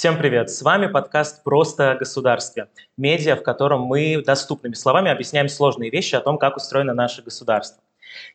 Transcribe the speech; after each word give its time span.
Всем 0.00 0.16
привет! 0.16 0.48
С 0.48 0.62
вами 0.62 0.86
подкаст 0.86 1.44
«Просто 1.44 1.90
о 1.90 1.94
государстве». 1.94 2.68
Медиа, 2.96 3.36
в 3.36 3.42
котором 3.42 3.82
мы 3.82 4.22
доступными 4.24 4.72
словами 4.72 5.10
объясняем 5.10 5.50
сложные 5.50 5.90
вещи 5.90 6.14
о 6.14 6.22
том, 6.22 6.38
как 6.38 6.56
устроено 6.56 6.94
наше 6.94 7.20
государство. 7.20 7.82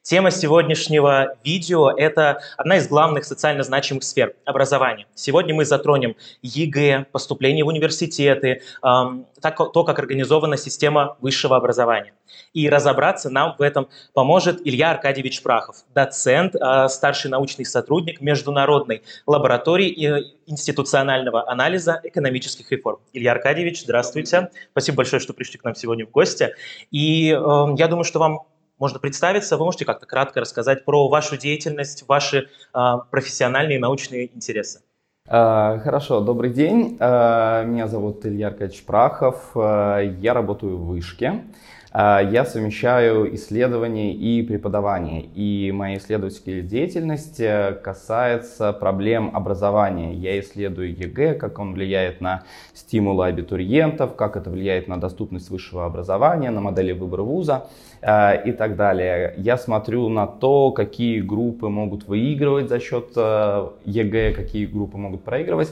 Тема 0.02 0.32
сегодняшнего 0.32 1.36
видео– 1.44 1.92
это 1.98 2.40
одна 2.58 2.78
из 2.78 2.88
главных 2.88 3.26
социально 3.26 3.64
значимых 3.64 4.04
сфер– 4.04 4.36
образование. 4.46 5.08
Сегодня 5.16 5.56
мы 5.56 5.66
затронем 5.66 6.16
ЕГЭ, 6.42 7.08
поступление 7.12 7.66
в 7.66 7.68
университеты, 7.68 8.62
так, 8.82 9.58
то, 9.58 9.84
как 9.84 10.00
организована 10.00 10.58
система 10.58 11.18
высшего 11.22 11.56
образования. 11.56 12.14
И 12.54 12.70
разобраться 12.70 13.30
нам 13.30 13.56
в 13.58 13.62
этом 13.62 13.90
поможет 14.14 14.62
Илья 14.66 14.92
Аркадьевич 14.92 15.42
Прахов, 15.42 15.78
доцент, 15.94 16.56
э, 16.56 16.88
старший 16.90 17.30
научный 17.30 17.66
сотрудник 17.66 18.22
Международной 18.22 19.04
лаборатории 19.26 20.34
институционального 20.46 21.50
анализа 21.50 22.00
экономических 22.04 22.72
реформ. 22.72 23.00
Илья 23.14 23.34
Аркадьевич, 23.34 23.82
здравствуйте. 23.82 24.50
Спасибо 24.72 24.98
большое, 24.98 25.20
что 25.20 25.34
пришли 25.34 25.58
к 25.58 25.64
нам 25.64 25.76
сегодня 25.76 26.06
в 26.06 26.12
гости. 26.12 26.54
И 26.92 27.32
э, 27.32 27.66
я 27.78 27.88
думаю, 27.88 28.04
что 28.04 28.20
вам 28.20 28.42
можно 28.80 29.00
представиться. 29.00 29.58
Вы 29.58 29.66
можете 29.66 29.86
как-то 29.86 30.06
кратко 30.06 30.42
рассказать 30.42 30.86
про 30.86 31.08
вашу 31.08 31.38
деятельность, 31.38 32.06
ваши 32.08 32.50
э, 32.74 32.80
профессиональные 33.12 33.78
и 33.78 33.82
научные 33.82 34.36
интересы. 34.36 34.82
А, 35.28 35.80
хорошо, 35.80 36.22
добрый 36.22 36.52
день. 36.52 36.98
А, 37.00 37.64
меня 37.64 37.88
зовут 37.88 38.26
Илья 38.26 38.48
Аркадьевич 38.48 38.86
Прахов. 38.86 39.52
Я 39.56 40.34
работаю 40.34 40.78
в 40.78 40.86
Вышке. 40.88 41.44
Я 41.98 42.44
совмещаю 42.44 43.34
исследования 43.36 44.14
и 44.14 44.44
преподавание. 44.44 45.22
И 45.34 45.72
моя 45.72 45.98
исследовательская 45.98 46.60
деятельность 46.60 47.40
э, 47.40 47.72
касается 47.82 48.74
проблем 48.74 49.32
образования. 49.34 50.14
Я 50.14 50.38
исследую 50.42 50.94
ЕГЭ, 50.94 51.36
как 51.36 51.58
он 51.58 51.74
влияет 51.74 52.20
на 52.20 52.44
стимулы 52.74 53.28
абитуриентов, 53.28 54.18
как 54.18 54.36
это 54.36 54.50
влияет 54.50 54.90
на 54.90 55.00
доступность 55.00 55.50
высшего 55.50 55.86
образования, 55.86 56.50
на 56.50 56.60
модели 56.60 56.92
выбора 56.92 57.22
вуза. 57.22 57.68
Э, 58.06 58.40
и 58.46 58.52
так 58.52 58.76
далее. 58.76 59.34
Я 59.36 59.58
смотрю 59.58 60.10
на 60.10 60.28
то, 60.28 60.72
какие 60.72 61.22
группы 61.22 61.70
могут 61.70 62.08
выигрывать 62.08 62.70
за 62.70 62.80
счет 62.80 63.10
э, 63.16 63.68
ЕГЭ, 63.86 64.34
какие 64.34 64.68
группы 64.68 64.96
могут 64.98 65.24
проигрывать. 65.24 65.70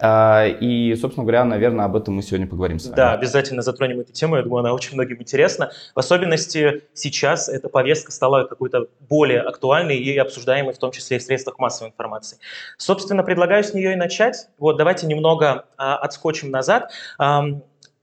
Э, 0.00 0.48
и, 0.48 0.94
собственно 0.94 1.24
говоря, 1.24 1.44
наверное, 1.44 1.84
об 1.84 1.94
этом 1.94 2.14
мы 2.14 2.22
сегодня 2.22 2.46
поговорим 2.46 2.78
с 2.78 2.86
вами. 2.86 2.96
Да, 2.96 3.12
обязательно 3.12 3.60
затронем 3.60 4.00
эту 4.00 4.12
тему. 4.14 4.36
Я 4.36 4.42
думаю, 4.42 4.60
она 4.60 4.72
очень 4.72 4.94
многим 4.94 5.20
интересна. 5.20 5.72
В 5.94 5.98
особенности 5.98 6.84
сейчас 6.94 7.50
эта 7.50 7.68
повестка 7.68 8.12
стала 8.12 8.44
какой-то 8.44 8.86
более 9.06 9.42
актуальной 9.42 9.98
и 9.98 10.16
обсуждаемой, 10.16 10.72
в 10.72 10.78
том 10.78 10.90
числе 10.90 11.18
и 11.18 11.20
в 11.20 11.22
средствах 11.22 11.58
массовой 11.58 11.90
информации. 11.90 12.38
Собственно, 12.78 13.22
предлагаю 13.22 13.62
с 13.62 13.74
нее 13.74 13.92
и 13.92 13.96
начать. 13.96 14.48
Вот 14.56 14.78
давайте 14.78 15.06
немного 15.06 15.66
а, 15.76 15.98
отскочим 15.98 16.50
назад 16.50 16.90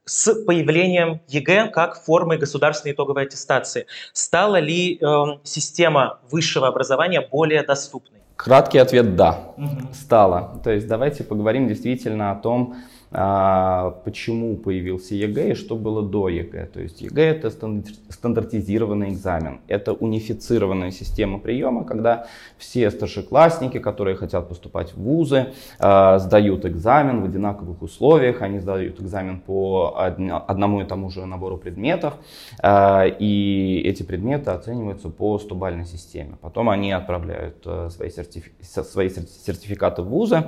с 0.05 0.33
появлением 0.45 1.21
ЕГЭ 1.27 1.69
как 1.69 2.03
формы 2.03 2.37
государственной 2.37 2.93
итоговой 2.93 3.23
аттестации. 3.23 3.85
Стала 4.13 4.57
ли 4.57 4.95
э, 4.95 5.23
система 5.43 6.19
высшего 6.29 6.67
образования 6.67 7.21
более 7.21 7.63
доступной? 7.63 8.19
Краткий 8.35 8.79
ответ– 8.79 9.15
да, 9.17 9.53
угу. 9.57 9.93
стала. 9.93 10.59
То 10.63 10.71
есть 10.71 10.87
давайте 10.87 11.23
поговорим 11.23 11.67
действительно 11.67 12.31
о 12.31 12.35
том, 12.35 12.75
почему 13.11 14.55
появился 14.55 15.15
ЕГЭ 15.15 15.51
и 15.51 15.53
что 15.53 15.75
было 15.75 16.01
до 16.01 16.29
ЕГЭ. 16.29 16.65
То 16.67 16.81
есть 16.81 17.01
ЕГЭ 17.01 17.23
это 17.23 17.49
стандартизированный 18.09 19.09
экзамен, 19.09 19.59
это 19.67 19.93
унифицированная 19.93 20.91
система 20.91 21.39
приема, 21.39 21.83
когда 21.83 22.27
все 22.57 22.89
старшеклассники, 22.91 23.79
которые 23.79 24.15
хотят 24.15 24.47
поступать 24.47 24.93
в 24.93 25.01
вузы, 25.01 25.53
а, 25.79 26.19
сдают 26.19 26.65
экзамен 26.65 27.21
в 27.21 27.25
одинаковых 27.25 27.81
условиях, 27.81 28.41
они 28.41 28.59
сдают 28.59 29.01
экзамен 29.01 29.39
по 29.39 29.95
одному 30.47 30.81
и 30.81 30.85
тому 30.85 31.09
же 31.09 31.25
набору 31.25 31.57
предметов, 31.57 32.13
а, 32.61 33.05
и 33.05 33.81
эти 33.83 34.03
предметы 34.03 34.51
оцениваются 34.51 35.09
по 35.09 35.37
100-бальной 35.37 35.85
системе. 35.85 36.37
Потом 36.41 36.69
они 36.69 36.91
отправляют 36.91 37.63
э, 37.65 37.89
свои, 37.89 38.09
сертифи... 38.09 38.51
свои 38.61 39.09
сертификаты 39.09 40.01
в 40.01 40.05
вузы, 40.07 40.43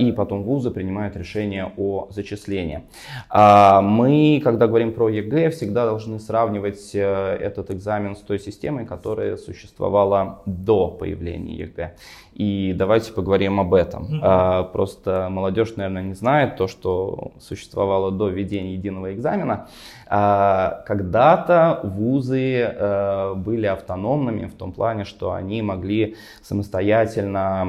и 0.00 0.14
потом 0.16 0.42
вузы 0.42 0.70
принимают 0.70 1.16
решение 1.16 1.57
решение 1.58 1.72
о 1.76 2.08
зачислении. 2.10 2.82
А 3.30 3.80
мы, 3.80 4.40
когда 4.42 4.66
говорим 4.66 4.92
про 4.92 5.08
ЕГЭ, 5.08 5.50
всегда 5.50 5.84
должны 5.84 6.18
сравнивать 6.18 6.94
э, 6.94 7.36
этот 7.40 7.70
экзамен 7.70 8.14
с 8.14 8.20
той 8.20 8.38
системой, 8.38 8.86
которая 8.86 9.36
существовала 9.36 10.42
до 10.46 10.88
появления 10.88 11.54
ЕГЭ. 11.54 11.94
И 12.34 12.72
давайте 12.76 13.12
поговорим 13.12 13.58
об 13.58 13.74
этом. 13.74 14.04
Mm-hmm. 14.04 14.72
Просто 14.72 15.28
молодежь, 15.28 15.74
наверное, 15.76 16.02
не 16.02 16.14
знает 16.14 16.56
то, 16.56 16.68
что 16.68 17.32
существовало 17.40 18.12
до 18.12 18.28
введения 18.28 18.74
единого 18.74 19.12
экзамена. 19.12 19.66
А, 20.06 20.84
когда-то 20.86 21.80
вузы 21.82 22.60
э, 22.60 23.34
были 23.34 23.66
автономными 23.66 24.46
в 24.46 24.54
том 24.54 24.72
плане, 24.72 25.04
что 25.04 25.32
они 25.32 25.62
могли 25.62 26.16
самостоятельно 26.42 27.66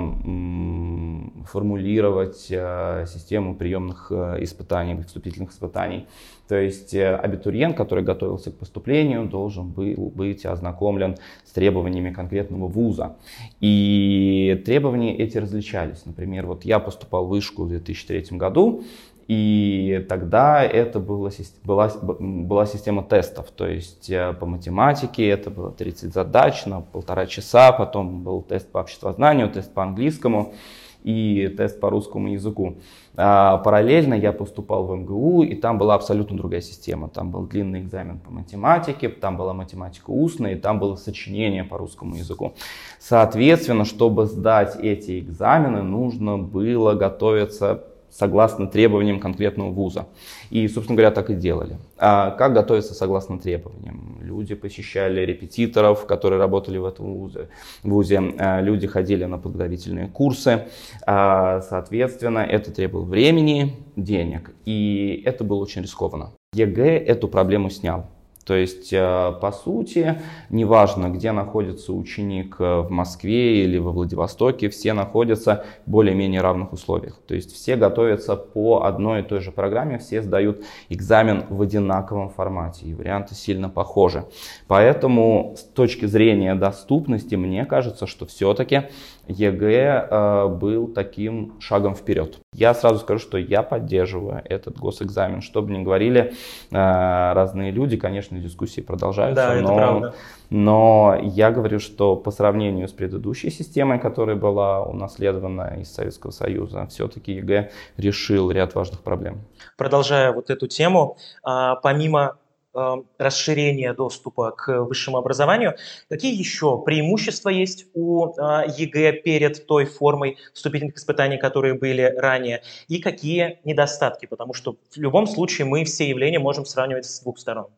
формулировать 1.46 2.48
э, 2.50 3.06
систему 3.08 3.56
приемных 3.56 4.08
э, 4.12 4.38
испытаний, 4.42 5.02
вступительных 5.04 5.52
испытаний. 5.52 6.08
То 6.48 6.56
есть 6.56 6.96
абитуриент, 6.96 7.78
который 7.78 8.04
готовился 8.04 8.52
к 8.52 8.58
поступлению, 8.58 9.26
должен 9.26 9.70
был 9.70 10.12
быть 10.16 10.48
ознакомлен 10.48 11.16
с 11.46 11.52
требованиями 11.52 12.12
конкретного 12.12 12.68
вуза. 12.68 13.18
И 13.62 14.60
требования 14.66 15.16
эти 15.16 15.38
различались. 15.38 16.06
Например, 16.06 16.48
вот 16.48 16.66
я 16.66 16.80
поступал 16.80 17.26
в 17.26 17.30
вышку 17.30 17.66
в 17.66 17.70
2003 17.70 18.36
году, 18.38 18.84
и 19.30 20.04
тогда 20.10 20.64
это 20.64 21.00
была, 21.00 21.30
была, 21.64 21.92
была 22.02 22.66
система 22.66 23.04
тестов, 23.04 23.52
то 23.52 23.68
есть 23.68 24.10
э, 24.10 24.34
по 24.34 24.48
математике 24.48 25.30
это 25.30 25.52
было 25.52 25.72
30 25.72 26.12
задач 26.12 26.66
на 26.66 26.82
полтора 26.82 27.28
часа, 27.28 27.72
потом 27.72 28.24
был 28.24 28.42
тест 28.42 28.72
по 28.72 28.80
обществознанию, 28.80 29.48
тест 29.52 29.72
по 29.72 29.84
английскому 29.84 30.56
и 31.04 31.54
тест 31.58 31.80
по 31.80 31.90
русскому 31.90 32.30
языку. 32.30 32.78
А 33.16 33.58
параллельно 33.58 34.14
я 34.14 34.32
поступал 34.32 34.86
в 34.86 34.96
МГУ, 34.96 35.44
и 35.44 35.56
там 35.56 35.78
была 35.78 35.96
абсолютно 35.96 36.38
другая 36.38 36.62
система. 36.62 37.10
Там 37.10 37.32
был 37.32 37.46
длинный 37.46 37.82
экзамен 37.82 38.20
по 38.20 38.32
математике, 38.32 39.10
там 39.10 39.38
была 39.38 39.54
математика 39.54 40.10
устная, 40.10 40.54
и 40.54 40.56
там 40.56 40.80
было 40.80 40.96
сочинение 40.96 41.64
по 41.64 41.78
русскому 41.78 42.16
языку. 42.16 42.54
Соответственно, 43.00 43.86
чтобы 43.86 44.26
сдать 44.26 44.78
эти 44.82 45.20
экзамены, 45.20 45.84
нужно 45.84 46.38
было 46.38 46.94
готовиться 46.94 47.84
согласно 48.12 48.68
требованиям 48.68 49.20
конкретного 49.20 49.72
вуза. 49.72 50.08
И, 50.50 50.68
собственно 50.68 50.98
говоря, 50.98 51.12
так 51.12 51.30
и 51.30 51.36
делали. 51.36 51.78
А 51.98 52.32
как 52.32 52.54
готовиться 52.54 52.94
согласно 52.94 53.40
требованиям? 53.40 54.18
Люди 54.22 54.56
посещали 54.56 55.22
репетиторов, 55.22 56.06
которые 56.06 56.40
работали 56.40 56.78
в 56.78 56.86
этом 56.86 57.14
вузе. 57.14 57.50
вузе. 57.84 58.22
А, 58.38 58.62
люди 58.62 58.88
ходили 58.88 59.26
на 59.26 59.38
подготовительные 59.38 60.08
курсы. 60.08 60.68
А, 61.06 61.62
соответственно, 61.62 62.40
это 62.40 62.72
требовало 62.72 63.06
времени, 63.06 63.78
денег. 63.96 64.52
И 64.66 65.22
это 65.26 65.44
было 65.44 65.60
очень 65.60 65.82
рискованно. 65.82 66.32
ЕГЭ 66.54 66.98
эту 66.98 67.28
проблему 67.28 67.70
снял. 67.70 68.08
То 68.50 68.56
есть, 68.56 68.92
э, 68.92 69.34
по 69.40 69.52
сути, 69.52 70.24
неважно, 70.50 71.10
где 71.10 71.32
находится 71.32 71.94
ученик 71.94 72.56
э, 72.58 72.80
в 72.80 72.90
Москве 72.90 73.64
или 73.64 73.78
во 73.78 73.92
Владивостоке, 73.92 74.70
все 74.70 74.94
находятся 74.94 75.66
в 75.86 75.92
более-менее 75.92 76.42
равных 76.42 76.74
условиях. 76.74 77.20
То 77.28 77.36
есть 77.36 77.54
все 77.54 77.76
готовятся 77.76 78.36
по 78.36 78.86
одной 78.86 79.20
и 79.20 79.24
той 79.24 79.42
же 79.42 79.52
программе, 79.52 80.00
все 80.00 80.24
сдают 80.24 80.64
экзамен 80.90 81.44
в 81.48 81.62
одинаковом 81.62 82.32
формате, 82.32 82.88
и 82.88 82.96
варианты 82.96 83.36
сильно 83.36 83.70
похожи. 83.70 84.26
Поэтому 84.68 85.54
с 85.56 85.62
точки 85.62 86.08
зрения 86.08 86.56
доступности, 86.56 87.36
мне 87.36 87.66
кажется, 87.66 88.08
что 88.08 88.26
все-таки 88.26 88.88
ЕГЭ 89.30 90.48
был 90.50 90.88
таким 90.88 91.60
шагом 91.60 91.96
вперед. 91.96 92.40
Я 92.54 92.74
сразу 92.74 93.00
скажу, 93.00 93.20
что 93.20 93.38
я 93.38 93.64
поддерживаю 93.64 94.42
этот 94.44 94.78
госэкзамен. 94.78 95.42
Что 95.42 95.62
бы 95.62 95.72
ни 95.72 95.84
говорили 95.84 96.34
э, 96.72 97.34
разные 97.34 97.72
люди, 97.72 97.96
конечно, 97.96 98.38
дискуссии 98.40 98.82
продолжаются. 98.82 99.56
Да, 99.56 99.62
но, 99.62 99.76
правда. 99.76 100.16
но 100.50 101.18
я 101.22 101.52
говорю, 101.52 101.80
что 101.80 102.16
по 102.16 102.32
сравнению 102.32 102.88
с 102.88 102.92
предыдущей 102.92 103.52
системой, 103.52 104.00
которая 104.00 104.36
была 104.36 104.84
унаследована 104.84 105.80
из 105.80 105.94
Советского 105.94 106.32
Союза, 106.32 106.88
все-таки 106.88 107.34
ЕГЭ 107.34 107.72
решил 107.98 108.52
ряд 108.52 108.74
важных 108.76 109.02
проблем. 109.02 109.42
Продолжая 109.78 110.34
вот 110.34 110.50
эту 110.50 110.68
тему, 110.68 111.18
а, 111.44 111.76
помимо 111.76 112.38
Э, 112.76 112.98
расширения 113.18 113.94
доступа 113.94 114.52
к 114.52 114.84
высшему 114.84 115.18
образованию. 115.18 115.76
Какие 116.08 116.38
еще 116.38 116.80
преимущества 116.84 117.50
есть 117.50 117.88
у 117.96 118.28
э, 118.28 118.66
ЕГЭ 118.78 119.14
перед 119.24 119.66
той 119.66 119.86
формой 119.86 120.38
вступительных 120.54 120.98
испытаний, 120.98 121.38
которые 121.40 121.74
были 121.74 122.14
ранее, 122.16 122.62
и 122.88 123.00
какие 123.00 123.60
недостатки? 123.64 124.28
Потому 124.28 124.54
что 124.54 124.78
в 124.92 124.98
любом 124.98 125.26
случае 125.26 125.66
мы 125.66 125.84
все 125.84 126.08
явления 126.08 126.38
можем 126.38 126.64
сравнивать 126.64 127.06
с 127.06 127.22
двух 127.22 127.40
сторон. 127.40 127.70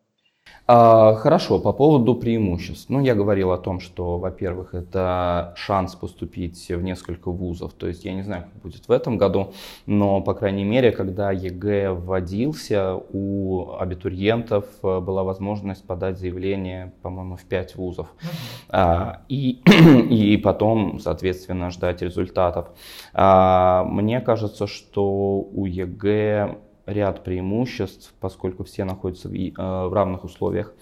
А, 0.67 1.15
хорошо, 1.15 1.59
по 1.59 1.73
поводу 1.73 2.15
преимуществ. 2.15 2.89
Ну, 2.89 3.01
я 3.01 3.15
говорил 3.15 3.51
о 3.51 3.57
том, 3.57 3.79
что, 3.79 4.17
во-первых, 4.19 4.73
это 4.73 5.53
шанс 5.57 5.95
поступить 5.95 6.69
в 6.69 6.81
несколько 6.81 7.31
вузов. 7.31 7.73
То 7.73 7.87
есть 7.87 8.05
я 8.05 8.13
не 8.13 8.21
знаю, 8.21 8.43
как 8.43 8.61
будет 8.61 8.87
в 8.87 8.91
этом 8.91 9.17
году, 9.17 9.53
но, 9.85 10.21
по 10.21 10.33
крайней 10.33 10.63
мере, 10.63 10.91
когда 10.91 11.31
ЕГЭ 11.31 11.91
вводился, 11.91 12.95
у 13.11 13.73
абитуриентов 13.79 14.65
э, 14.83 14.99
была 14.99 15.23
возможность 15.23 15.83
подать 15.83 16.19
заявление, 16.19 16.93
по-моему, 17.01 17.37
в 17.37 17.43
5 17.43 17.75
вузов. 17.75 18.07
А, 18.69 19.23
и, 19.27 19.61
и 20.09 20.37
потом, 20.37 20.99
соответственно, 20.99 21.71
ждать 21.71 22.01
результатов. 22.01 22.67
А, 23.13 23.83
мне 23.85 24.21
кажется, 24.21 24.67
что 24.67 25.41
у 25.41 25.65
ЕГЭ 25.65 26.55
ряд 26.85 27.23
преимуществ, 27.23 28.13
поскольку 28.19 28.63
все 28.63 28.83
находятся 28.83 29.29
в, 29.29 29.33
э, 29.33 29.51
в 29.57 29.93
равных 29.93 30.23
условиях. 30.23 30.73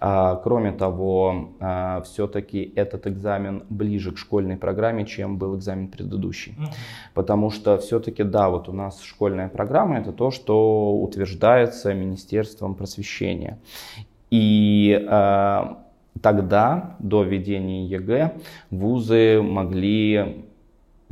А, 0.00 0.36
кроме 0.36 0.72
того, 0.72 1.50
а, 1.60 2.00
все-таки 2.02 2.72
этот 2.74 3.06
экзамен 3.06 3.62
ближе 3.68 4.10
к 4.10 4.18
школьной 4.18 4.56
программе, 4.56 5.06
чем 5.06 5.38
был 5.38 5.56
экзамен 5.56 5.88
предыдущий. 5.88 6.52
Mm-hmm. 6.52 6.74
Потому 7.14 7.50
что 7.50 7.78
все-таки, 7.78 8.24
да, 8.24 8.48
вот 8.48 8.68
у 8.68 8.72
нас 8.72 9.00
школьная 9.02 9.48
программа 9.48 9.98
это 9.98 10.12
то, 10.12 10.30
что 10.30 10.92
утверждается 10.96 11.94
Министерством 11.94 12.74
просвещения. 12.74 13.60
И 14.30 15.06
э, 15.08 15.60
тогда, 16.20 16.96
до 16.98 17.22
введения 17.22 17.86
ЕГЭ, 17.86 18.32
вузы 18.70 19.40
могли 19.40 20.46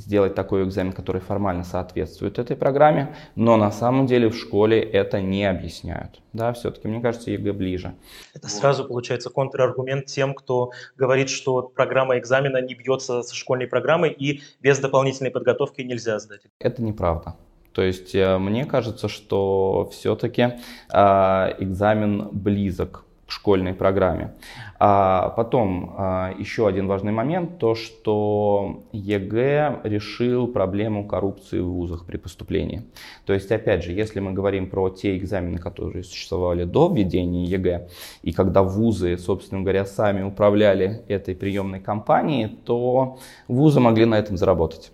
сделать 0.01 0.35
такой 0.35 0.65
экзамен, 0.65 0.93
который 0.93 1.21
формально 1.21 1.65
соответствует 1.65 2.39
этой 2.39 2.57
программе, 2.57 3.15
но 3.37 3.57
на 3.57 3.71
самом 3.71 4.07
деле 4.07 4.29
в 4.29 4.37
школе 4.37 4.81
это 4.81 5.21
не 5.21 5.45
объясняют. 5.45 6.21
Да, 6.33 6.53
все-таки, 6.53 6.89
мне 6.89 7.01
кажется, 7.01 7.31
ЕГЭ 7.31 7.53
ближе. 7.53 7.95
Это 8.35 8.47
вот. 8.47 8.51
сразу 8.51 8.85
получается 8.85 9.31
контраргумент 9.31 10.07
тем, 10.07 10.35
кто 10.35 10.71
говорит, 10.97 11.29
что 11.29 11.63
программа 11.63 12.19
экзамена 12.19 12.63
не 12.63 12.75
бьется 12.75 13.23
со 13.23 13.35
школьной 13.35 13.67
программой 13.67 14.11
и 14.11 14.43
без 14.61 14.79
дополнительной 14.79 15.31
подготовки 15.31 15.83
нельзя 15.83 16.19
сдать. 16.19 16.43
Это 16.59 16.83
неправда. 16.83 17.35
То 17.73 17.83
есть 17.83 18.15
э, 18.15 18.39
мне 18.39 18.65
кажется, 18.65 19.09
что 19.09 19.89
все-таки 19.93 20.43
э, 20.43 20.59
а, 20.91 21.55
экзамен 21.59 22.29
близок 22.33 23.05
школьной 23.33 23.75
программе. 23.75 24.35
А 24.79 25.29
потом 25.31 25.95
а, 25.97 26.33
еще 26.39 26.67
один 26.67 26.87
важный 26.87 27.13
момент, 27.13 27.59
то 27.59 27.75
что 27.75 28.83
ЕГЭ 28.93 29.81
решил 29.85 30.49
проблему 30.49 31.07
коррупции 31.07 31.61
в 31.61 31.69
вузах 31.69 32.07
при 32.07 32.17
поступлении. 32.17 32.83
То 33.27 33.33
есть, 33.33 33.53
опять 33.53 33.85
же, 33.85 33.93
если 33.93 34.21
мы 34.21 34.33
говорим 34.33 34.71
про 34.71 34.89
те 34.89 35.17
экзамены, 35.17 35.59
которые 35.59 36.03
существовали 36.03 36.65
до 36.65 36.93
введения 36.93 37.45
ЕГЭ, 37.45 37.89
и 38.23 38.33
когда 38.33 38.63
вузы, 38.63 39.19
собственно 39.19 39.61
говоря, 39.61 39.85
сами 39.85 40.23
управляли 40.23 41.03
этой 41.09 41.35
приемной 41.35 41.81
кампанией, 41.81 42.49
то 42.65 43.19
вузы 43.49 43.81
могли 43.81 44.07
на 44.07 44.19
этом 44.19 44.37
заработать. 44.37 44.93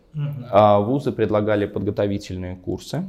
А 0.51 0.81
вузы 0.81 1.13
предлагали 1.13 1.67
подготовительные 1.67 2.57
курсы, 2.57 3.05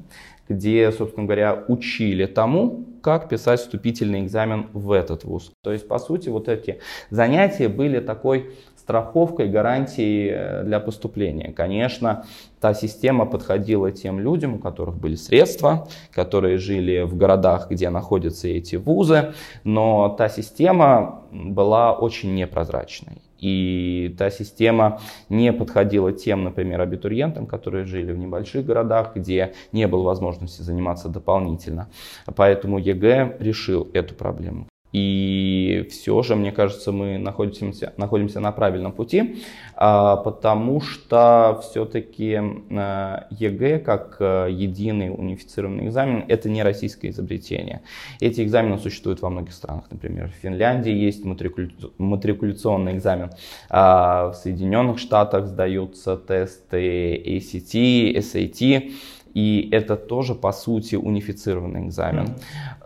где, 0.50 0.92
собственно 0.92 1.26
говоря, 1.26 1.64
учили 1.68 2.26
тому, 2.26 2.86
как 3.02 3.30
писать 3.30 3.60
вступительный 3.60 4.22
экзамен 4.22 4.68
в 4.74 4.92
этот 4.92 5.24
вуз. 5.24 5.52
То 5.62 5.72
есть, 5.72 5.88
по 5.88 6.00
сути, 6.00 6.30
вот 6.30 6.48
эти 6.50 6.80
занятия 7.10 7.70
были 7.70 8.00
такой 8.00 8.52
страховкой, 8.88 9.50
гарантией 9.50 10.30
э, 10.32 10.64
для 10.64 10.80
поступления. 10.80 11.52
Конечно, 11.52 12.26
та 12.62 12.74
система 12.74 13.26
подходила 13.26 13.92
тем 13.92 14.20
людям, 14.20 14.56
у 14.56 14.60
которых 14.60 14.96
были 14.96 15.16
средства, 15.16 15.90
которые 16.14 16.58
жили 16.58 17.02
в 17.02 17.18
городах, 17.18 17.70
где 17.70 17.90
находятся 17.90 18.48
эти 18.48 18.78
вузы, 18.78 19.34
но 19.66 20.16
та 20.18 20.30
система 20.30 21.24
была 21.32 21.92
очень 21.92 22.34
непрозрачной. 22.34 23.22
И 23.40 24.16
та 24.18 24.30
система 24.30 25.00
не 25.30 25.54
подходила 25.54 26.12
тем, 26.12 26.44
например, 26.44 26.82
абитуриентам, 26.82 27.46
которые 27.46 27.86
жили 27.86 28.12
в 28.12 28.18
небольших 28.18 28.66
городах, 28.66 29.16
где 29.16 29.54
не 29.72 29.88
было 29.88 30.04
возможности 30.04 30.62
заниматься 30.62 31.10
дополнительно. 31.10 31.90
Поэтому 32.36 32.80
ЕГЭ 32.80 33.38
решил 33.40 33.90
эту 33.94 34.16
проблему. 34.16 34.68
И 34.94 35.86
все 35.92 36.22
же, 36.24 36.36
мне 36.36 36.52
кажется, 36.52 36.92
мы 36.92 37.18
находимся, 37.18 37.94
находимся 37.98 38.40
на 38.40 38.52
правильном 38.52 38.94
пути, 38.94 39.44
а, 39.76 40.16
потому 40.16 40.80
что 40.80 41.62
все-таки 41.62 42.40
а, 42.72 43.28
ЕГЭ 43.30 43.80
как 43.80 44.18
а, 44.20 44.48
единый 44.48 45.10
унифицированный 45.10 45.88
экзамен– 45.88 46.24
это 46.28 46.50
не 46.50 46.64
российское 46.64 47.10
изобретение. 47.10 47.82
Эти 48.22 48.42
экзамены 48.42 48.78
существуют 48.80 49.22
во 49.22 49.30
многих 49.30 49.54
странах. 49.54 49.86
Например, 49.92 50.30
в 50.30 50.42
Финляндии 50.42 50.94
есть 50.94 51.26
матрикуляционный 51.26 52.94
экзамен, 52.94 53.32
в 53.70 54.34
Соединенных 54.42 55.00
Штатах 55.00 55.48
сдаются 55.48 56.16
тесты 56.16 57.16
ACT, 57.26 58.18
SAT, 58.18 58.94
и 59.38 59.70
это 59.72 59.96
тоже, 59.96 60.34
по 60.34 60.52
сути, 60.52 60.96
унифицированный 60.96 61.86
экзамен. 61.86 62.26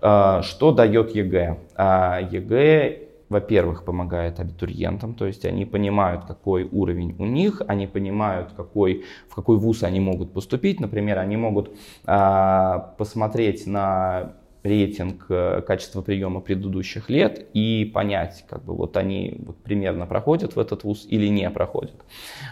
Mm-hmm. 0.01 0.41
Что 0.41 0.71
дает 0.73 1.15
ЕГЭ? 1.15 1.57
А, 1.77 2.19
ЕГЭ 2.19 3.07
во-первых, 3.29 3.85
помогает 3.85 4.41
абитуриентам, 4.41 5.13
то 5.13 5.25
есть 5.25 5.45
они 5.45 5.63
понимают, 5.63 6.25
какой 6.25 6.67
уровень 6.69 7.15
у 7.17 7.25
них, 7.25 7.61
они 7.65 7.87
понимают, 7.87 8.51
какой, 8.57 9.05
в 9.29 9.35
какой 9.35 9.57
вуз 9.57 9.83
они 9.83 10.01
могут 10.01 10.33
поступить. 10.33 10.81
Например, 10.81 11.19
они 11.19 11.37
могут 11.37 11.71
а, 12.05 12.93
посмотреть 12.97 13.65
на 13.65 14.33
рейтинг 14.63 15.25
э, 15.29 15.61
качества 15.65 16.01
приема 16.01 16.39
предыдущих 16.39 17.09
лет 17.09 17.47
и 17.53 17.89
понять, 17.93 18.45
как 18.49 18.63
бы 18.63 18.75
вот 18.75 18.95
они 18.97 19.37
вот 19.45 19.57
примерно 19.57 20.05
проходят 20.05 20.55
в 20.55 20.59
этот 20.59 20.83
вуз 20.83 21.07
или 21.09 21.27
не 21.27 21.49
проходят. 21.49 21.95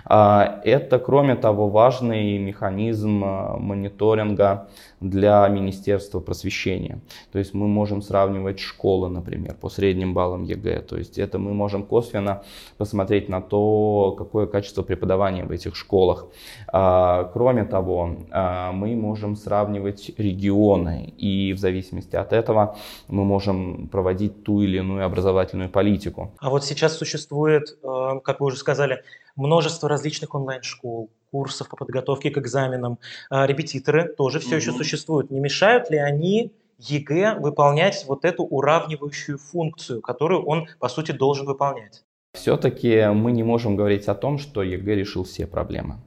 А, 0.05 0.61
это, 0.63 0.97
кроме 0.99 1.35
того, 1.35 1.69
важный 1.69 2.37
механизм 2.37 3.23
э, 3.23 3.57
мониторинга 3.57 4.69
для 4.99 5.47
Министерства 5.47 6.19
просвещения. 6.19 6.99
То 7.31 7.39
есть 7.39 7.53
мы 7.53 7.67
можем 7.67 8.01
сравнивать 8.01 8.59
школы, 8.59 9.09
например, 9.09 9.55
по 9.55 9.69
средним 9.69 10.13
баллам 10.13 10.43
ЕГЭ. 10.43 10.81
То 10.81 10.97
есть 10.97 11.17
это 11.17 11.39
мы 11.39 11.53
можем 11.53 11.83
косвенно 11.83 12.43
посмотреть 12.77 13.29
на 13.29 13.41
то, 13.41 14.15
какое 14.17 14.47
качество 14.47 14.83
преподавания 14.83 15.45
в 15.45 15.51
этих 15.51 15.75
школах. 15.75 16.27
А, 16.67 17.25
кроме 17.33 17.65
того, 17.65 18.17
а, 18.31 18.71
мы 18.71 18.95
можем 18.95 19.35
сравнивать 19.35 20.11
регионы 20.17 21.13
и 21.17 21.53
в 21.53 21.59
зависимости 21.59 22.15
от 22.15 22.33
этого 22.33 22.77
мы 23.07 23.23
можем 23.23 23.87
проводить 23.87 24.43
ту 24.43 24.61
или 24.61 24.77
иную 24.77 25.05
образовательную 25.05 25.69
политику. 25.69 26.33
А 26.39 26.49
вот 26.49 26.65
сейчас 26.65 26.97
существует, 26.97 27.77
э, 27.83 28.19
как 28.23 28.39
вы 28.39 28.47
уже 28.47 28.57
сказали, 28.57 29.03
множество 29.35 29.87
различных 29.89 30.35
онлайн-школ, 30.35 31.09
курсов 31.31 31.69
по 31.69 31.77
подготовке 31.77 32.29
к 32.31 32.37
экзаменам, 32.37 32.99
а, 33.29 33.45
репетиторы 33.45 34.13
тоже 34.13 34.39
все 34.39 34.55
mm-hmm. 34.55 34.59
еще 34.59 34.71
существуют. 34.71 35.31
Не 35.31 35.39
мешают 35.39 35.89
ли 35.89 35.97
они 35.97 36.51
ЕГЭ 36.79 37.35
выполнять 37.39 38.05
вот 38.07 38.25
эту 38.25 38.43
уравнивающую 38.43 39.37
функцию, 39.37 40.01
которую 40.01 40.45
он, 40.45 40.67
по 40.79 40.89
сути, 40.89 41.11
должен 41.11 41.45
выполнять? 41.45 42.03
Все-таки 42.33 43.07
мы 43.07 43.31
не 43.31 43.43
можем 43.43 43.75
говорить 43.75 44.07
о 44.07 44.13
том, 44.13 44.37
что 44.37 44.61
ЕГЭ 44.61 44.95
решил 44.95 45.23
все 45.23 45.47
проблемы. 45.47 45.97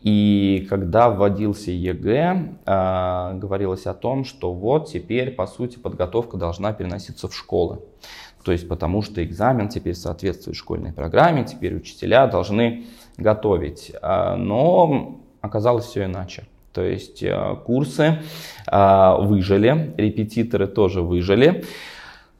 И 0.00 0.66
когда 0.70 1.10
вводился 1.10 1.72
ЕГЭ, 1.72 2.54
э, 2.64 3.34
говорилось 3.34 3.86
о 3.86 3.94
том, 3.94 4.24
что 4.24 4.52
вот 4.52 4.88
теперь, 4.88 5.32
по 5.32 5.46
сути, 5.46 5.78
подготовка 5.78 6.36
должна 6.36 6.72
переноситься 6.72 7.26
в 7.26 7.34
школы. 7.34 7.80
То 8.44 8.52
есть 8.52 8.68
потому 8.68 9.02
что 9.02 9.22
экзамен 9.22 9.68
теперь 9.68 9.94
соответствует 9.94 10.56
школьной 10.56 10.92
программе, 10.92 11.44
теперь 11.44 11.74
учителя 11.74 12.26
должны 12.28 12.86
готовить. 13.18 13.92
А, 14.00 14.36
но 14.36 15.20
оказалось 15.40 15.86
все 15.86 16.04
иначе. 16.04 16.44
То 16.72 16.82
есть 16.82 17.22
э, 17.22 17.56
курсы 17.66 18.18
а, 18.66 19.16
выжили, 19.18 19.94
репетиторы 19.96 20.66
тоже 20.66 21.02
выжили. 21.02 21.64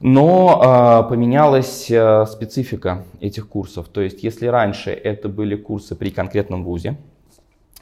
Но 0.01 0.63
э, 1.05 1.09
поменялась 1.09 1.91
э, 1.91 2.25
специфика 2.27 3.05
этих 3.21 3.49
курсов. 3.49 3.89
То 3.89 4.01
есть, 4.01 4.23
если 4.23 4.47
раньше 4.47 4.93
это 4.93 5.29
были 5.29 5.57
курсы 5.57 5.97
при 5.97 6.11
конкретном 6.11 6.63
вузе, 6.63 6.97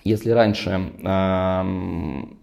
если 0.07 0.31
раньше 0.31 0.71
э, 0.71 1.63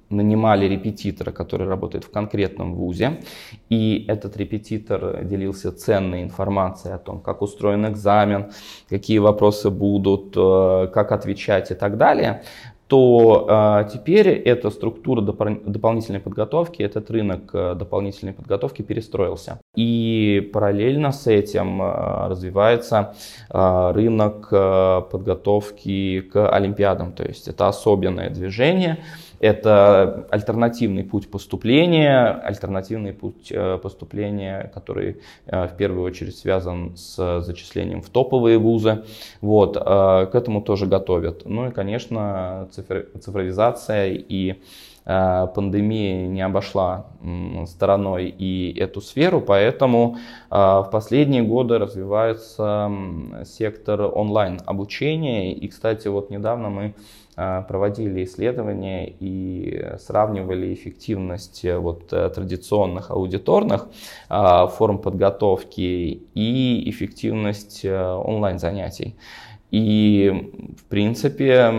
нанимали 0.10 0.66
репетитора, 0.68 1.32
который 1.32 1.68
работает 1.68 2.04
в 2.04 2.12
конкретном 2.12 2.76
вузе, 2.76 3.22
и 3.70 4.06
этот 4.08 4.38
репетитор 4.38 5.24
делился 5.24 5.72
ценной 5.72 6.24
информацией 6.24 6.94
о 6.94 6.98
том, 6.98 7.20
как 7.20 7.42
устроен 7.42 7.86
экзамен, 7.86 8.52
какие 8.90 9.20
вопросы 9.20 9.70
будут, 9.70 10.34
э, 10.36 10.88
как 10.94 11.12
отвечать 11.12 11.72
и 11.72 11.76
так 11.76 11.98
далее, 11.98 12.44
то 12.88 13.48
э, 13.86 13.90
теперь 13.92 14.30
эта 14.30 14.70
структура 14.70 15.22
допол- 15.22 15.62
дополнительной 15.66 16.20
подготовки, 16.20 16.84
этот 16.84 17.10
рынок 17.10 17.50
э, 17.54 17.76
дополнительной 17.76 18.34
подготовки 18.34 18.82
перестроился. 18.82 19.60
И 19.76 20.50
параллельно 20.54 21.12
с 21.12 21.28
этим 21.28 21.82
э, 21.82 22.28
развивается 22.28 23.16
э, 23.50 23.92
рынок 23.94 24.50
э, 24.52 25.02
подготовки 25.12 26.22
к 26.22 26.50
Олимпиадам. 26.50 27.14
То 27.14 27.24
есть 27.24 27.48
это 27.48 27.68
особенное 27.68 28.30
движение, 28.30 28.98
Это 29.44 30.26
альтернативный 30.30 31.04
путь 31.04 31.30
поступления, 31.30 32.30
альтернативный 32.30 33.12
путь 33.12 33.52
э, 33.52 33.78
поступления, 33.78 34.72
который 34.74 35.18
э, 35.48 35.68
в 35.68 35.76
первую 35.76 36.06
очередь 36.06 36.38
связан 36.38 36.96
с 36.96 37.42
зачислением 37.42 38.02
в 38.02 38.10
топовые 38.10 38.58
вузы. 38.58 39.04
Вот, 39.42 39.76
к 39.76 40.30
этому 40.34 40.62
тоже 40.62 40.86
готовят. 40.86 41.42
Ну 41.44 41.68
и, 41.68 41.72
конечно, 41.72 42.70
цифровизация 42.72 44.14
и 44.14 44.62
Э, 45.06 45.48
пандемия 45.54 46.28
не 46.28 46.42
обошла 46.42 47.08
стороной 47.68 48.30
и 48.30 48.74
эту 48.78 49.02
сферу, 49.02 49.42
поэтому 49.42 50.18
э, 50.50 50.56
в 50.56 50.88
последние 50.92 51.44
годы 51.44 51.78
развивается 51.78 52.90
сектор 53.46 54.02
онлайн 54.02 54.62
обучения. 54.66 55.54
И, 55.54 55.68
кстати, 55.68 56.08
вот 56.08 56.30
недавно 56.30 56.70
мы 56.70 56.84
э, 56.84 56.94
проводили 57.36 58.24
исследования 58.24 59.08
и 59.08 59.96
сравнивали 60.00 60.74
эффективность 60.74 61.66
вот 61.66 62.08
традиционных 62.08 63.12
аудиторных 63.12 63.88
форм 64.30 65.00
подготовки 65.00 66.22
и 66.34 66.90
эффективность 66.90 67.86
онлайн 67.86 68.60
занятий. 68.60 69.16
И, 69.74 70.32
в 70.78 70.84
принципе, 70.84 71.74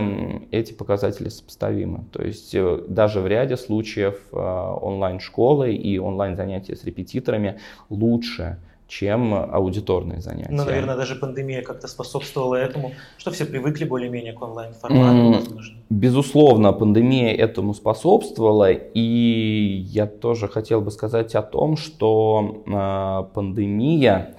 эти 0.51 0.73
показатели 0.73 1.29
сопоставимы. 1.29 2.03
То 2.11 2.23
есть 2.23 2.53
э, 2.53 2.83
даже 2.89 3.21
в 3.21 3.27
ряде 3.27 3.55
случаев 3.55 4.19
э, 4.33 4.35
онлайн-школы 4.37 5.73
и 5.73 5.97
онлайн-занятия 5.97 6.75
с 6.75 6.83
репетиторами 6.83 7.61
лучше, 7.89 8.57
чем 8.87 9.33
аудиторные 9.33 10.21
занятия. 10.21 10.51
Ну, 10.51 10.63
наверное, 10.63 10.95
даже 10.95 11.15
пандемия 11.15 11.61
как-то 11.61 11.87
способствовала 11.87 12.55
этому, 12.55 12.91
что 13.17 13.31
все 13.31 13.45
привыкли 13.45 13.85
более-менее 13.85 14.33
к 14.33 14.41
онлайн-формату, 14.41 15.31
возможно. 15.31 15.75
Безусловно, 15.89 16.73
пандемия 16.73 17.33
этому 17.33 17.73
способствовала, 17.73 18.71
и 18.71 19.85
я 19.87 20.05
тоже 20.05 20.47
хотел 20.47 20.81
бы 20.81 20.91
сказать 20.91 21.35
о 21.35 21.41
том, 21.41 21.77
что 21.77 22.63
э, 22.67 23.33
пандемия 23.33 24.35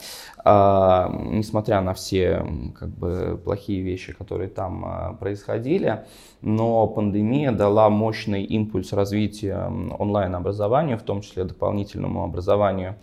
а, 0.49 1.11
несмотря 1.25 1.81
на 1.81 1.93
все 1.93 2.47
как 2.79 2.91
бы, 2.91 3.37
плохие 3.45 3.83
вещи, 3.83 4.13
которые 4.13 4.49
там 4.49 4.85
а, 4.87 5.13
происходили, 5.15 6.05
но 6.41 6.87
пандемия 6.87 7.51
дала 7.51 7.91
мощный 7.91 8.45
импульс 8.45 8.93
развития 8.93 9.69
онлайн-образования, 9.99 10.99
в 10.99 11.03
том 11.03 11.23
числе 11.23 11.43
дополнительному 11.43 12.23
образованию. 12.23 12.95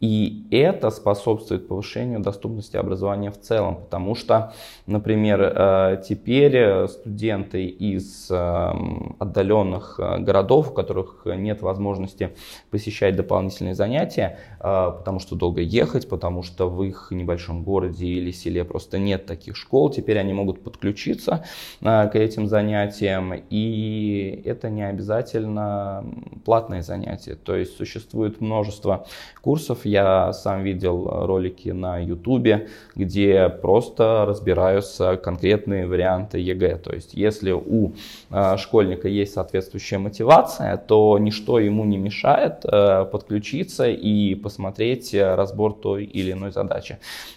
И 0.00 0.46
это 0.50 0.88
способствует 0.88 1.68
повышению 1.68 2.20
доступности 2.20 2.78
образования 2.78 3.30
в 3.30 3.38
целом, 3.38 3.76
потому 3.76 4.14
что, 4.14 4.54
например, 4.86 5.40
э, 5.42 6.02
теперь 6.08 6.88
студенты 6.88 7.66
из 7.66 8.30
э, 8.30 8.72
отдаленных 9.18 10.00
э, 10.00 10.18
городов, 10.20 10.70
у 10.70 10.72
которых 10.72 11.26
нет 11.26 11.60
возможности 11.60 12.30
посещать 12.70 13.14
дополнительные 13.14 13.74
занятия, 13.74 14.38
потому 14.58 15.18
что 15.18 15.36
долго 15.36 15.60
ехать, 15.60 16.08
потому 16.08 16.42
что 16.42 16.70
в 16.70 16.82
их 16.90 17.08
небольшом 17.10 17.62
городе 17.62 18.06
или 18.06 18.30
селе 18.30 18.64
просто 18.64 18.98
нет 18.98 19.26
таких 19.26 19.56
школ, 19.56 19.90
теперь 19.90 20.18
они 20.18 20.32
могут 20.32 20.62
подключиться 20.62 21.44
к 21.80 22.10
этим 22.14 22.46
занятиям, 22.46 23.32
и 23.50 24.42
это 24.44 24.70
не 24.70 24.86
обязательно 24.86 26.04
платные 26.44 26.82
занятия, 26.82 27.34
то 27.34 27.56
есть 27.56 27.76
существует 27.76 28.40
множество 28.40 29.06
курсов, 29.42 29.84
я 29.84 30.32
сам 30.32 30.62
видел 30.62 31.08
ролики 31.26 31.70
на 31.70 31.98
YouTube, 31.98 32.68
где 32.94 33.48
просто 33.48 34.24
разбираются 34.26 35.16
конкретные 35.16 35.86
варианты 35.86 36.38
ЕГЭ. 36.38 36.76
То 36.76 36.92
есть, 36.94 37.14
если 37.14 37.52
у 37.52 37.92
э, 38.30 38.56
школьника 38.58 39.08
есть 39.08 39.34
соответствующая 39.34 39.98
мотивация, 39.98 40.76
то 40.76 41.18
ничто 41.18 41.58
ему 41.58 41.84
не 41.84 41.98
мешает 41.98 42.64
э, 42.64 43.04
подключиться 43.04 43.88
и 43.88 44.34
посмотреть 44.34 45.14
разбор 45.14 45.74
той 45.74 46.04
или 46.04 46.32
иной 46.32 46.52
задачи. 46.52 46.79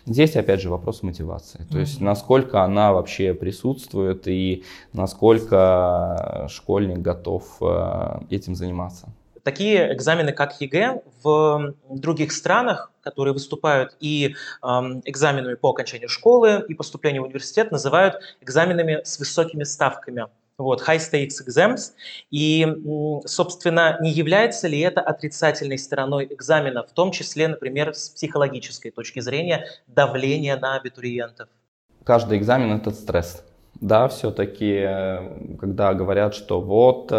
Здесь, 0.05 0.35
опять 0.35 0.61
же, 0.61 0.69
вопрос 0.69 1.03
мотивации. 1.03 1.65
То 1.71 1.79
есть, 1.79 2.01
насколько 2.01 2.63
она 2.63 2.93
вообще 2.93 3.33
присутствует 3.33 4.27
и 4.27 4.63
насколько 4.93 6.47
школьник 6.49 6.99
готов 6.99 7.57
э, 7.61 8.19
этим 8.29 8.55
заниматься. 8.55 9.09
Такие 9.43 9.93
экзамены, 9.93 10.31
как 10.31 10.61
ЕГЭ, 10.61 11.01
в 11.21 11.73
других 11.89 12.31
странах, 12.31 12.91
которые 13.01 13.33
выступают 13.33 13.95
и 13.99 14.35
э, 14.61 14.67
экзаменами 15.05 15.55
по 15.55 15.71
окончанию 15.71 16.07
школы, 16.07 16.63
и 16.69 16.73
поступлению 16.73 17.23
в 17.23 17.25
университет, 17.25 17.71
называют 17.71 18.15
экзаменами 18.41 19.01
с 19.03 19.19
высокими 19.19 19.63
ставками. 19.63 20.27
Вот, 20.63 20.81
high 20.81 20.99
stakes 20.99 21.45
exams. 21.47 21.91
И, 22.31 22.65
собственно, 23.25 23.97
не 24.01 24.11
является 24.11 24.67
ли 24.67 24.79
это 24.79 25.01
отрицательной 25.01 25.77
стороной 25.77 26.27
экзамена, 26.31 26.83
в 26.83 26.91
том 26.91 27.11
числе, 27.11 27.47
например, 27.47 27.93
с 27.93 28.09
психологической 28.09 28.91
точки 28.91 29.19
зрения, 29.19 29.65
давления 29.87 30.57
на 30.57 30.75
абитуриентов? 30.75 31.49
Каждый 32.03 32.37
экзамен– 32.37 32.75
это 32.77 32.91
стресс 32.91 33.43
да, 33.83 34.07
все-таки, 34.07 34.79
э, 34.81 35.55
когда 35.59 35.93
говорят, 35.93 36.33
что 36.33 36.61
вот 36.61 37.11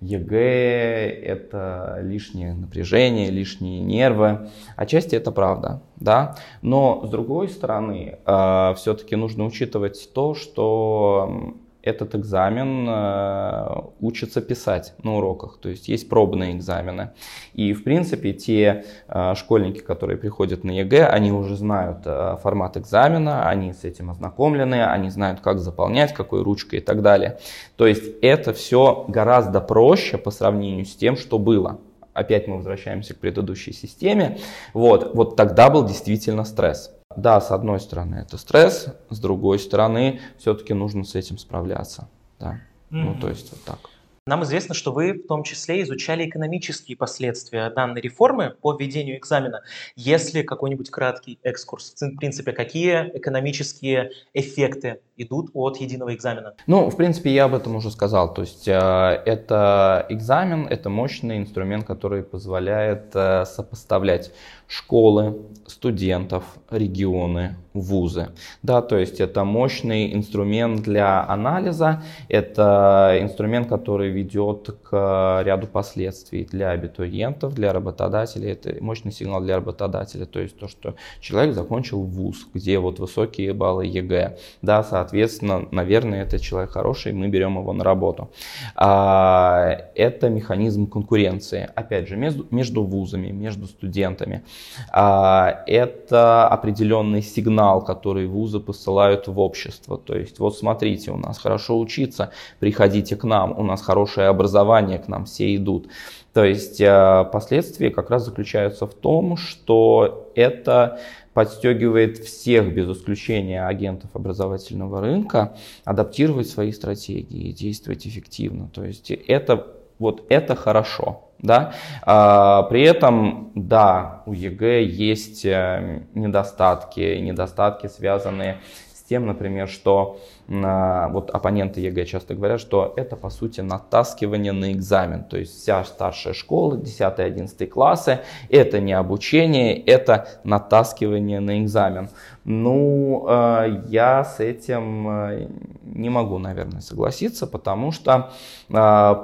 ЕГЭ 0.00 1.10
это 1.24 1.98
лишнее 2.02 2.54
напряжение, 2.54 3.30
лишние 3.30 3.80
нервы, 3.80 4.48
отчасти 4.76 5.14
это 5.14 5.30
правда, 5.30 5.82
да, 5.96 6.36
но 6.62 7.02
с 7.04 7.10
другой 7.10 7.48
стороны, 7.48 8.18
э, 8.24 8.74
все-таки 8.76 9.14
нужно 9.16 9.44
учитывать 9.44 10.10
то, 10.14 10.34
что 10.34 11.54
этот 11.84 12.14
экзамен 12.14 12.88
э, 12.88 13.66
учатся 14.00 14.40
писать 14.40 14.94
на 15.02 15.16
уроках, 15.16 15.58
то 15.60 15.68
есть 15.68 15.86
есть 15.88 16.08
пробные 16.08 16.56
экзамены. 16.56 17.10
И 17.52 17.74
в 17.74 17.84
принципе 17.84 18.32
те 18.32 18.84
э, 19.06 19.34
школьники, 19.36 19.80
которые 19.80 20.16
приходят 20.16 20.64
на 20.64 20.70
ЕГЭ, 20.70 21.06
они 21.06 21.30
уже 21.30 21.56
знают 21.56 21.98
э, 22.06 22.38
формат 22.42 22.78
экзамена, 22.78 23.46
они 23.46 23.74
с 23.74 23.84
этим 23.84 24.10
ознакомлены, 24.10 24.82
они 24.82 25.10
знают, 25.10 25.40
как 25.40 25.58
заполнять, 25.58 26.14
какой 26.14 26.42
ручкой 26.42 26.76
и 26.76 26.82
так 26.82 27.02
далее. 27.02 27.38
То 27.76 27.86
есть 27.86 28.04
это 28.22 28.54
все 28.54 29.04
гораздо 29.08 29.60
проще 29.60 30.16
по 30.16 30.30
сравнению 30.30 30.86
с 30.86 30.96
тем, 30.96 31.16
что 31.16 31.38
было 31.38 31.78
опять 32.14 32.46
мы 32.46 32.58
возвращаемся 32.58 33.12
к 33.12 33.18
предыдущей 33.18 33.72
системе, 33.72 34.38
вот, 34.72 35.14
вот 35.14 35.34
тогда 35.34 35.68
был 35.68 35.84
действительно 35.84 36.44
стресс. 36.44 36.92
Да, 37.16 37.40
с 37.40 37.50
одной 37.50 37.80
стороны 37.80 38.16
это 38.16 38.36
стресс, 38.36 38.88
с 39.10 39.18
другой 39.18 39.58
стороны 39.58 40.20
все-таки 40.38 40.74
нужно 40.74 41.04
с 41.04 41.14
этим 41.14 41.38
справляться. 41.38 42.08
Да. 42.38 42.52
Mm-hmm. 42.52 42.58
Ну, 42.90 43.14
то 43.20 43.28
есть 43.28 43.50
вот 43.52 43.62
так. 43.64 43.78
Нам 44.26 44.42
известно, 44.44 44.74
что 44.74 44.90
вы 44.90 45.12
в 45.12 45.26
том 45.26 45.42
числе 45.42 45.82
изучали 45.82 46.26
экономические 46.26 46.96
последствия 46.96 47.68
данной 47.68 48.00
реформы 48.00 48.56
по 48.58 48.72
введению 48.72 49.18
экзамена. 49.18 49.60
Если 49.96 50.40
какой-нибудь 50.40 50.88
краткий 50.88 51.38
экскурс, 51.42 51.94
в 52.00 52.16
принципе, 52.16 52.52
какие 52.52 53.10
экономические 53.14 54.12
эффекты 54.32 55.00
идут 55.18 55.50
от 55.52 55.76
единого 55.76 56.14
экзамена? 56.14 56.54
Ну, 56.66 56.88
в 56.88 56.96
принципе, 56.96 57.34
я 57.34 57.44
об 57.44 57.54
этом 57.54 57.76
уже 57.76 57.90
сказал. 57.90 58.32
То 58.32 58.40
есть 58.40 58.66
э, 58.66 58.72
это 58.72 60.06
экзамен, 60.08 60.68
это 60.68 60.88
мощный 60.88 61.36
инструмент, 61.36 61.84
который 61.84 62.22
позволяет 62.22 63.14
э, 63.14 63.44
сопоставлять 63.44 64.32
школы, 64.68 65.42
студентов, 65.66 66.44
регионы, 66.70 67.56
вузы. 67.74 68.28
Да, 68.62 68.80
то 68.82 68.96
есть 68.96 69.20
это 69.20 69.44
мощный 69.44 70.14
инструмент 70.14 70.82
для 70.82 71.26
анализа, 71.28 72.02
это 72.28 73.18
инструмент, 73.20 73.68
который 73.68 74.10
ведет 74.10 74.70
к 74.82 75.42
ряду 75.44 75.66
последствий 75.66 76.44
для 76.44 76.70
абитуриентов, 76.70 77.54
для 77.54 77.72
работодателей, 77.72 78.52
это 78.52 78.76
мощный 78.82 79.10
сигнал 79.10 79.40
для 79.40 79.56
работодателя, 79.56 80.24
то 80.24 80.38
есть 80.38 80.56
то, 80.56 80.68
что 80.68 80.94
человек 81.20 81.54
закончил 81.54 82.02
вуз, 82.02 82.46
где 82.54 82.78
вот 82.78 83.00
высокие 83.00 83.52
баллы 83.52 83.86
ЕГЭ, 83.86 84.38
да, 84.62 84.84
соответственно, 84.84 85.66
наверное, 85.72 86.22
этот 86.22 86.40
человек 86.40 86.70
хороший, 86.70 87.12
мы 87.12 87.26
берем 87.26 87.58
его 87.58 87.72
на 87.72 87.82
работу. 87.82 88.30
А, 88.76 89.88
это 89.96 90.28
механизм 90.28 90.86
конкуренции, 90.86 91.68
опять 91.74 92.08
же, 92.08 92.16
между, 92.16 92.46
между 92.50 92.84
вузами, 92.84 93.32
между 93.32 93.66
студентами. 93.66 94.44
А, 94.92 95.64
это 95.66 96.46
определенный 96.46 97.22
сигнал, 97.22 97.63
который 97.80 98.26
вузы 98.26 98.60
посылают 98.60 99.28
в 99.28 99.38
общество. 99.38 99.98
То 99.98 100.16
есть, 100.16 100.38
вот 100.38 100.56
смотрите, 100.56 101.10
у 101.10 101.16
нас 101.16 101.38
хорошо 101.38 101.78
учиться, 101.78 102.30
приходите 102.60 103.16
к 103.16 103.24
нам, 103.24 103.58
у 103.58 103.62
нас 103.62 103.82
хорошее 103.82 104.28
образование, 104.28 104.98
к 104.98 105.08
нам 105.08 105.24
все 105.24 105.54
идут. 105.56 105.88
То 106.32 106.44
есть, 106.44 106.80
а, 106.80 107.24
последствия 107.24 107.90
как 107.90 108.10
раз 108.10 108.24
заключаются 108.24 108.86
в 108.86 108.94
том, 108.94 109.36
что 109.36 110.30
это 110.34 110.98
подстегивает 111.32 112.18
всех, 112.18 112.72
без 112.72 112.88
исключения 112.96 113.66
агентов 113.66 114.10
образовательного 114.14 115.00
рынка, 115.00 115.56
адаптировать 115.84 116.48
свои 116.48 116.72
стратегии 116.72 117.48
и 117.48 117.52
действовать 117.52 118.06
эффективно. 118.06 118.68
То 118.72 118.84
есть 118.84 119.10
это, 119.10 119.66
вот 119.98 120.24
это 120.28 120.54
хорошо. 120.54 121.23
Да? 121.44 121.74
А, 122.02 122.62
при 122.64 122.82
этом, 122.82 123.52
да, 123.54 124.22
у 124.24 124.32
ЕГЭ 124.32 124.82
есть 124.82 125.44
э, 125.44 126.04
недостатки, 126.14 127.18
недостатки, 127.18 127.86
связанные 127.86 128.60
с 128.94 129.02
тем, 129.02 129.26
например, 129.26 129.68
что 129.68 130.20
вот 130.46 131.30
оппоненты 131.30 131.80
ЕГЭ 131.80 132.04
часто 132.04 132.34
говорят, 132.34 132.60
что 132.60 132.92
это 132.96 133.16
по 133.16 133.30
сути 133.30 133.62
натаскивание 133.62 134.52
на 134.52 134.72
экзамен. 134.72 135.24
То 135.24 135.38
есть 135.38 135.60
вся 135.60 135.84
старшая 135.84 136.34
школа, 136.34 136.76
10-11 136.76 137.66
классы, 137.66 138.20
это 138.50 138.80
не 138.80 138.92
обучение, 138.92 139.78
это 139.78 140.28
натаскивание 140.44 141.40
на 141.40 141.62
экзамен. 141.62 142.08
Ну, 142.44 143.26
э, 143.26 143.82
я 143.88 144.24
с 144.24 144.38
этим 144.38 145.08
э, 145.08 145.48
не 145.82 146.10
могу, 146.10 146.38
наверное, 146.38 146.80
согласиться, 146.80 147.46
потому 147.46 147.90
что, 147.90 148.32
э, 148.68 148.72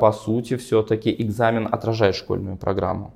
по 0.00 0.12
сути, 0.12 0.56
все-таки 0.56 1.14
экзамен 1.18 1.68
отражает 1.70 2.14
школьную 2.14 2.56
программу. 2.56 3.12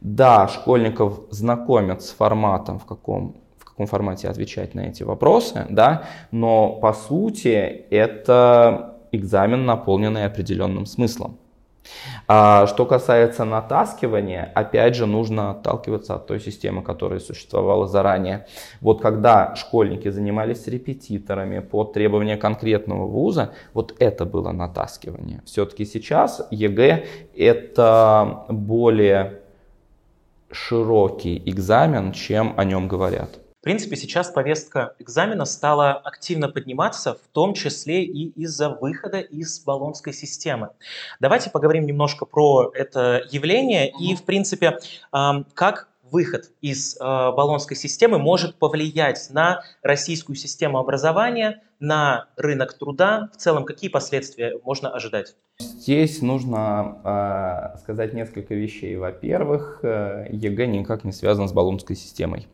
Да, 0.00 0.48
школьников 0.48 1.20
знакомят 1.30 2.02
с 2.02 2.10
форматом, 2.10 2.78
в 2.78 2.84
каком 2.84 3.36
каком 3.78 3.86
формате 3.86 4.28
отвечать 4.28 4.74
на 4.74 4.88
эти 4.88 5.04
вопросы, 5.04 5.64
да, 5.70 6.02
но 6.32 6.72
по 6.72 6.92
сути 6.92 7.84
это 7.90 8.96
экзамен, 9.12 9.66
наполненный 9.66 10.26
определенным 10.26 10.84
смыслом. 10.84 11.38
А 12.26 12.66
что 12.66 12.84
касается 12.86 13.44
натаскивания, 13.44 14.50
опять 14.54 14.96
же 14.96 15.06
нужно 15.06 15.52
отталкиваться 15.52 16.16
от 16.16 16.26
той 16.26 16.40
системы, 16.40 16.82
которая 16.82 17.20
существовала 17.20 17.86
заранее. 17.86 18.46
Вот 18.80 19.00
когда 19.00 19.54
школьники 19.54 20.10
занимались 20.10 20.66
репетиторами 20.66 21.60
под 21.60 21.92
требования 21.92 22.36
конкретного 22.36 23.06
вуза, 23.06 23.52
вот 23.74 23.94
это 24.00 24.26
было 24.26 24.50
натаскивание. 24.50 25.40
Все-таки 25.46 25.84
сейчас 25.84 26.46
ЕГЭ 26.50 27.04
это 27.36 28.44
более 28.48 29.40
широкий 30.50 31.40
экзамен, 31.46 32.12
чем 32.12 32.54
о 32.56 32.64
нем 32.64 32.88
говорят. 32.88 33.38
В 33.68 33.70
принципе, 33.70 33.96
сейчас 33.96 34.30
повестка 34.30 34.94
экзамена 34.98 35.44
стала 35.44 35.92
активно 35.92 36.48
подниматься, 36.48 37.16
в 37.16 37.34
том 37.34 37.52
числе 37.52 38.02
и 38.02 38.28
из-за 38.28 38.70
выхода 38.70 39.20
из 39.20 39.62
Болонской 39.62 40.14
системы. 40.14 40.70
Давайте 41.20 41.50
поговорим 41.50 41.84
немножко 41.84 42.24
про 42.24 42.70
это 42.72 43.22
явление 43.30 43.92
и, 44.00 44.16
в 44.16 44.22
принципе, 44.22 44.78
как 45.12 45.88
выход 46.10 46.50
из 46.62 46.96
э, 46.96 47.00
Болонской 47.00 47.76
системы 47.76 48.18
может 48.18 48.54
повлиять 48.54 49.28
на 49.32 49.60
российскую 49.82 50.36
систему 50.36 50.78
образования, 50.78 51.60
на 51.78 52.28
рынок 52.38 52.72
труда. 52.72 53.28
В 53.34 53.36
целом, 53.36 53.66
какие 53.66 53.90
последствия 53.90 54.58
можно 54.64 54.88
ожидать? 54.88 55.36
Здесь 55.58 56.22
нужно 56.22 57.74
э, 57.74 57.78
сказать 57.80 58.14
несколько 58.14 58.54
вещей. 58.54 58.96
Во-первых, 58.96 59.80
э, 59.82 60.28
ЕГЭ 60.30 60.68
никак 60.68 61.04
не 61.04 61.12
связан 61.12 61.50
с 61.50 61.52
Болонской 61.52 61.96
системой. 61.96 62.48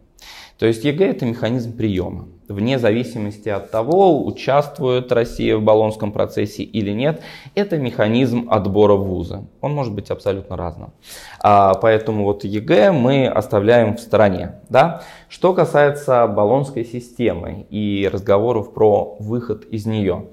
То 0.58 0.66
есть 0.66 0.84
ЕГЭ 0.84 1.10
это 1.10 1.26
механизм 1.26 1.76
приема. 1.76 2.28
Вне 2.46 2.78
зависимости 2.78 3.48
от 3.48 3.70
того, 3.70 4.24
участвует 4.24 5.10
Россия 5.10 5.56
в 5.56 5.62
Болонском 5.62 6.12
процессе 6.12 6.62
или 6.62 6.90
нет, 6.90 7.22
это 7.54 7.78
механизм 7.78 8.48
отбора 8.50 8.94
в 8.94 9.04
вузы. 9.04 9.46
Он 9.62 9.72
может 9.72 9.94
быть 9.94 10.10
абсолютно 10.10 10.56
разным. 10.56 10.92
А, 11.40 11.74
поэтому 11.74 12.24
вот 12.24 12.44
ЕГЭ 12.44 12.92
мы 12.92 13.26
оставляем 13.26 13.96
в 13.96 14.00
стороне. 14.00 14.56
Да? 14.68 15.02
Что 15.28 15.54
касается 15.54 16.26
Болонской 16.26 16.84
системы 16.84 17.66
и 17.70 18.08
разговоров 18.12 18.74
про 18.74 19.16
выход 19.18 19.64
из 19.64 19.86
нее. 19.86 20.26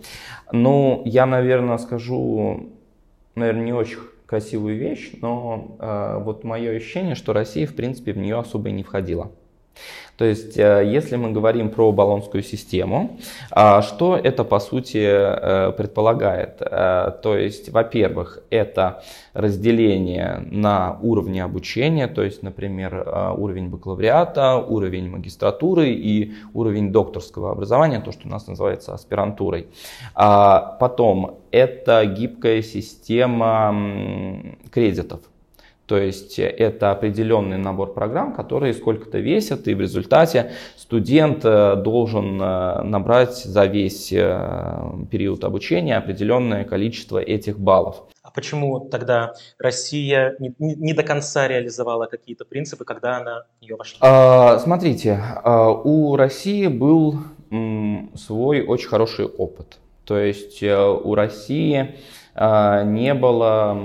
Ну, 0.52 1.02
я, 1.06 1.26
наверное, 1.26 1.78
скажу, 1.78 2.72
наверное, 3.36 3.64
не 3.64 3.74
очень 3.74 4.00
красивую 4.26 4.78
вещь, 4.78 5.12
но 5.22 5.78
э, 5.80 6.22
вот 6.24 6.44
мое 6.44 6.72
ощущение, 6.72 7.16
что 7.16 7.34
Россия, 7.34 7.66
в 7.66 7.74
принципе, 7.74 8.14
в 8.14 8.18
нее 8.18 8.38
особо 8.38 8.70
и 8.70 8.72
не 8.74 8.84
входила. 8.84 9.32
То 10.22 10.26
есть, 10.26 10.56
э, 10.56 10.84
если 10.86 11.16
мы 11.16 11.32
говорим 11.32 11.72
про 11.72 11.92
Болонскую 11.92 12.44
систему, 12.44 13.18
а, 13.50 13.82
что 13.82 14.16
это 14.16 14.44
по 14.44 14.60
сути 14.60 15.00
э, 15.04 15.72
предполагает? 15.72 16.62
Э, 16.62 17.12
то 17.24 17.36
есть, 17.36 17.70
во-первых, 17.70 18.38
это 18.52 19.02
разделение 19.34 20.44
на 20.52 21.00
уровни 21.02 21.40
обучения, 21.40 22.08
то 22.08 22.22
есть, 22.22 22.44
например, 22.44 23.34
уровень 23.36 23.70
бакалавриата, 23.70 24.58
уровень 24.58 25.10
магистратуры 25.10 25.90
и 25.90 26.34
уровень 26.54 26.92
докторского 26.92 27.52
образования, 27.52 28.00
то, 28.00 28.12
что 28.12 28.28
у 28.28 28.30
нас 28.30 28.46
называется 28.46 28.94
аспирантурой. 28.94 29.70
А 30.14 30.78
потом, 30.80 31.40
это 31.50 32.06
гибкая 32.06 32.62
система 32.62 33.76
кредитов. 34.72 35.22
То 35.92 35.98
есть 35.98 36.40
э, 36.40 36.44
это 36.48 36.92
определенный 36.92 37.58
набор 37.58 37.94
программ, 37.94 38.34
которые 38.34 38.74
сколько-то 38.74 39.18
весят, 39.20 39.68
и 39.68 39.74
в 39.74 39.82
результате 39.82 40.54
студент 40.78 41.44
э, 41.44 41.76
должен 41.76 42.42
э, 42.42 42.82
набрать 42.84 43.36
за 43.36 43.66
весь 43.66 44.08
период 44.08 45.44
обучения 45.44 45.98
определенное 45.98 46.64
количество 46.64 47.18
этих 47.18 47.60
баллов. 47.60 48.04
А 48.24 48.32
почему 48.32 48.80
тогда 48.80 49.34
Россия 49.60 50.38
не, 50.40 50.54
не 50.60 50.94
до 50.94 51.04
конца 51.04 51.50
реализовала 51.50 52.06
какие-то 52.06 52.46
принципы, 52.46 52.86
когда 52.86 53.18
она 53.18 53.44
в 53.60 53.62
нее 53.62 53.76
вошла? 53.76 53.98
А, 54.00 54.60
смотрите, 54.60 55.20
а, 55.44 55.72
у 55.72 56.16
России 56.16 56.68
был 56.68 57.16
свой 58.16 58.62
очень 58.62 58.88
хороший 58.88 59.26
опыт. 59.26 59.78
То 60.06 60.18
есть 60.18 60.62
у 60.64 61.16
России 61.16 61.96
а, 62.34 62.84
не 62.84 63.14
было 63.14 63.78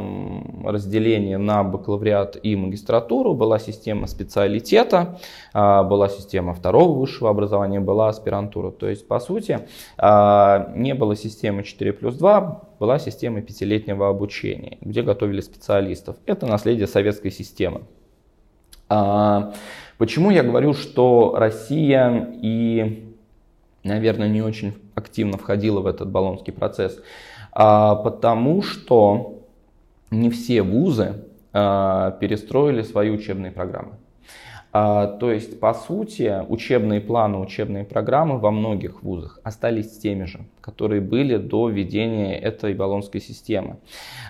разделения 0.65 1.39
на 1.39 1.65
бакалавриат 1.65 2.39
и 2.43 2.55
магистратуру, 2.55 3.35
была 3.35 3.59
система 3.59 4.07
специалитета, 4.07 5.19
а, 5.53 5.83
была 5.83 6.09
система 6.09 6.55
второго 6.55 6.99
высшего 6.99 7.31
образования, 7.31 7.81
была 7.81 8.09
аспирантура. 8.09 8.71
То 8.71 8.89
есть, 8.89 9.09
по 9.09 9.19
сути, 9.19 9.67
а, 9.99 10.73
не 10.77 10.95
было 10.95 11.17
системы 11.17 11.65
4 11.65 11.93
плюс 11.93 12.17
2, 12.17 12.63
была 12.79 12.99
система 12.99 13.43
пятилетнего 13.43 14.09
обучения, 14.09 14.79
где 14.81 15.03
готовили 15.03 15.41
специалистов. 15.41 16.17
Это 16.27 16.47
наследие 16.47 16.87
советской 16.87 17.31
системы. 17.31 17.83
Почему 18.89 20.31
я 20.31 20.45
говорю, 20.45 20.75
что 20.75 21.35
Россия 21.37 22.31
и, 22.41 23.13
наверное, 23.83 24.29
не 24.29 24.43
очень 24.43 24.75
активно 24.97 25.39
входила 25.39 25.81
в 25.81 25.87
этот 25.87 26.11
баллонский 26.11 26.53
процесс? 26.53 27.01
А, 27.53 27.95
потому 27.95 28.63
что 28.63 29.45
не 30.11 30.31
все 30.31 30.63
вузы 30.63 31.25
а, 31.53 32.11
перестроили 32.13 32.83
свои 32.83 33.11
учебные 33.11 33.53
программы. 33.53 33.93
А, 34.79 35.07
то 35.07 35.33
есть, 35.33 35.59
по 35.59 35.73
сути, 35.73 36.45
учебные 36.49 37.01
планы, 37.01 37.39
учебные 37.39 37.85
программы 37.85 38.39
во 38.39 38.51
многих 38.51 39.03
вузах 39.03 39.41
остались 39.43 39.97
теми 39.97 40.25
же, 40.27 40.41
которые 40.61 41.01
были 41.01 41.39
до 41.39 41.71
введения 41.71 42.39
этой 42.39 42.75
баллонской 42.75 43.23
системы. 43.23 43.79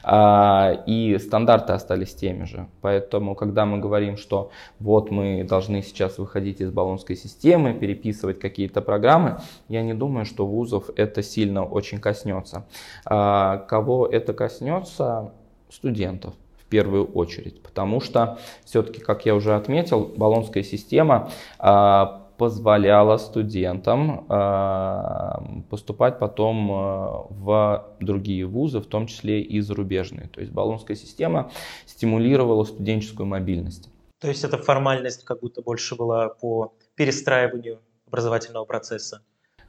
А, 0.05 0.85
и 0.87 1.19
стандарты 1.19 1.73
остались 1.73 2.15
теми 2.15 2.45
же. 2.45 2.69
Поэтому, 2.81 3.35
когда 3.35 3.67
мы 3.67 3.79
говорим, 3.79 4.17
что 4.17 4.51
вот 4.79 5.11
мы 5.11 5.43
должны 5.43 5.83
сейчас 5.83 6.17
выходить 6.19 6.61
из 6.61 6.71
баллонской 6.71 7.17
системы, 7.17 7.75
переписывать 7.75 8.39
какие-то 8.39 8.83
программы, 8.83 9.41
я 9.69 9.83
не 9.83 9.95
думаю, 9.95 10.25
что 10.27 10.47
вузов 10.47 10.91
это 10.95 11.25
сильно 11.25 11.65
очень 11.65 11.99
коснется. 11.99 12.67
А, 13.05 13.57
кого 13.57 14.07
это 14.07 14.33
коснется? 14.33 15.33
Студентов 15.69 16.35
первую 16.69 17.07
очередь, 17.07 17.63
потому 17.63 18.01
что 18.01 18.39
все-таки, 18.65 19.01
как 19.01 19.27
я 19.27 19.35
уже 19.35 19.55
отметил, 19.55 20.13
баллонская 20.17 20.63
система 20.63 21.31
а, 21.59 22.27
позволяла 22.39 23.17
студентам 23.17 24.27
а, 24.29 25.43
поступать 25.71 26.19
потом 26.19 26.71
а, 26.73 27.27
в 27.31 27.97
другие 28.01 28.47
вузы, 28.47 28.81
в 28.81 28.87
том 28.87 29.07
числе 29.07 29.41
и 29.41 29.61
зарубежные. 29.61 30.29
То 30.29 30.41
есть 30.41 30.53
баллонская 30.53 30.97
система 30.97 31.51
стимулировала 31.87 32.65
студенческую 32.65 33.27
мобильность. 33.27 33.89
То 34.21 34.29
есть 34.29 34.45
это 34.45 34.59
формальность 34.59 35.25
как 35.25 35.41
будто 35.41 35.63
больше 35.63 35.95
была 35.95 36.29
по 36.29 36.75
перестраиванию 36.95 37.81
образовательного 38.07 38.65
процесса? 38.65 39.23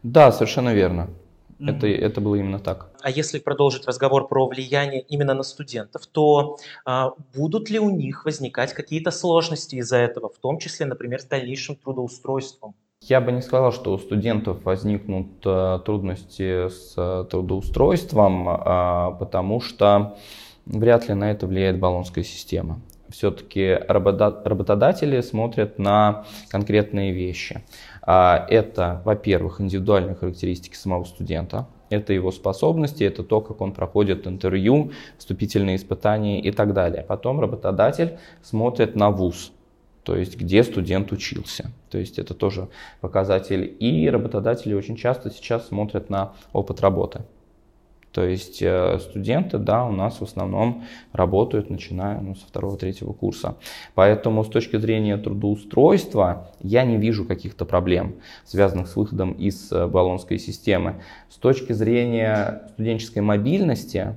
Да, 0.04 0.32
совершенно 0.32 0.74
верно. 0.74 1.10
Mm-hmm. 1.60 1.78
Это, 1.78 1.88
это 1.88 2.22
было 2.22 2.36
именно 2.36 2.60
так. 2.60 2.92
А 3.02 3.10
если 3.10 3.40
продолжить 3.40 3.88
разговор 3.88 4.28
про 4.28 4.48
влияние 4.48 5.02
именно 5.02 5.34
на 5.34 5.44
студентов, 5.44 6.06
то 6.08 6.58
а, 6.86 7.14
будут 7.36 7.70
ли 7.70 7.80
у 7.80 7.90
них 7.90 8.26
возникать 8.26 8.74
какие-то 8.74 9.12
сложности 9.12 9.76
из-за 9.76 9.98
этого, 9.98 10.30
в 10.30 10.38
том 10.38 10.60
числе, 10.60 10.86
например, 10.86 11.20
с 11.20 11.26
дальнейшим 11.26 11.76
трудоустройством? 11.76 12.76
Я 13.02 13.22
бы 13.22 13.32
не 13.32 13.42
сказал, 13.42 13.72
что 13.72 13.94
у 13.94 13.98
студентов 13.98 14.64
возникнут 14.66 15.28
а, 15.46 15.80
трудности 15.80 16.70
с 16.70 16.94
а, 16.98 17.24
трудоустройством, 17.24 18.48
а, 18.50 19.12
потому 19.12 19.60
что 19.60 20.18
вряд 20.66 21.08
ли 21.08 21.14
на 21.14 21.32
это 21.32 21.48
влияет 21.48 21.80
баллонская 21.80 22.24
система. 22.24 22.82
Все-таки 23.10 23.74
работодатели 23.88 25.22
смотрят 25.22 25.80
на 25.80 26.26
конкретные 26.50 27.14
вещи. 27.14 27.64
А, 28.10 28.46
это, 28.50 29.02
во-первых, 29.04 29.60
индивидуальные 29.60 30.16
характеристики 30.16 30.76
самого 30.76 31.04
студента, 31.04 31.68
это 31.90 32.14
его 32.14 32.32
способности, 32.32 33.04
это 33.04 33.22
то, 33.22 33.42
как 33.42 33.60
он 33.60 33.74
проходит 33.74 34.26
интервью, 34.28 34.92
вступительные 35.18 35.76
испытания 35.76 36.40
и 36.42 36.52
так 36.52 36.74
далее. 36.74 37.04
Потом 37.04 37.42
работодатель 37.42 38.18
смотрит 38.42 38.96
на 38.96 39.12
вуз, 39.12 39.52
то 40.04 40.16
есть 40.16 40.38
где 40.38 40.64
студент 40.64 41.12
учился. 41.12 41.72
То 41.90 41.98
есть 41.98 42.18
это 42.18 42.34
тоже 42.34 42.70
показатель. 43.02 43.76
И 43.78 44.10
работодатели 44.10 44.74
очень 44.74 44.96
часто 44.96 45.30
сейчас 45.30 45.68
смотрят 45.68 46.10
на 46.10 46.34
опыт 46.54 46.80
работы. 46.80 47.24
То 48.18 48.26
есть 48.26 48.64
э, 48.64 48.98
студенты, 49.00 49.60
да, 49.60 49.86
у 49.86 49.92
нас 49.92 50.22
в 50.22 50.24
основном 50.24 50.86
работают, 51.14 51.70
начиная 51.70 52.20
ну, 52.20 52.34
со 52.34 52.48
второго-третьего 52.48 53.14
курса. 53.14 53.58
Поэтому 53.94 54.44
с 54.44 54.48
точки 54.48 54.76
зрения 54.78 55.18
трудоустройства 55.18 56.50
я 56.64 56.84
не 56.84 56.98
вижу 56.98 57.26
каких-то 57.26 57.64
проблем, 57.64 58.16
связанных 58.44 58.88
с 58.88 58.96
выходом 58.96 59.34
из 59.34 59.72
э, 59.72 59.86
баллонской 59.86 60.40
системы. 60.40 60.96
С 61.30 61.36
точки 61.36 61.74
зрения 61.74 62.64
студенческой 62.74 63.20
мобильности, 63.20 64.16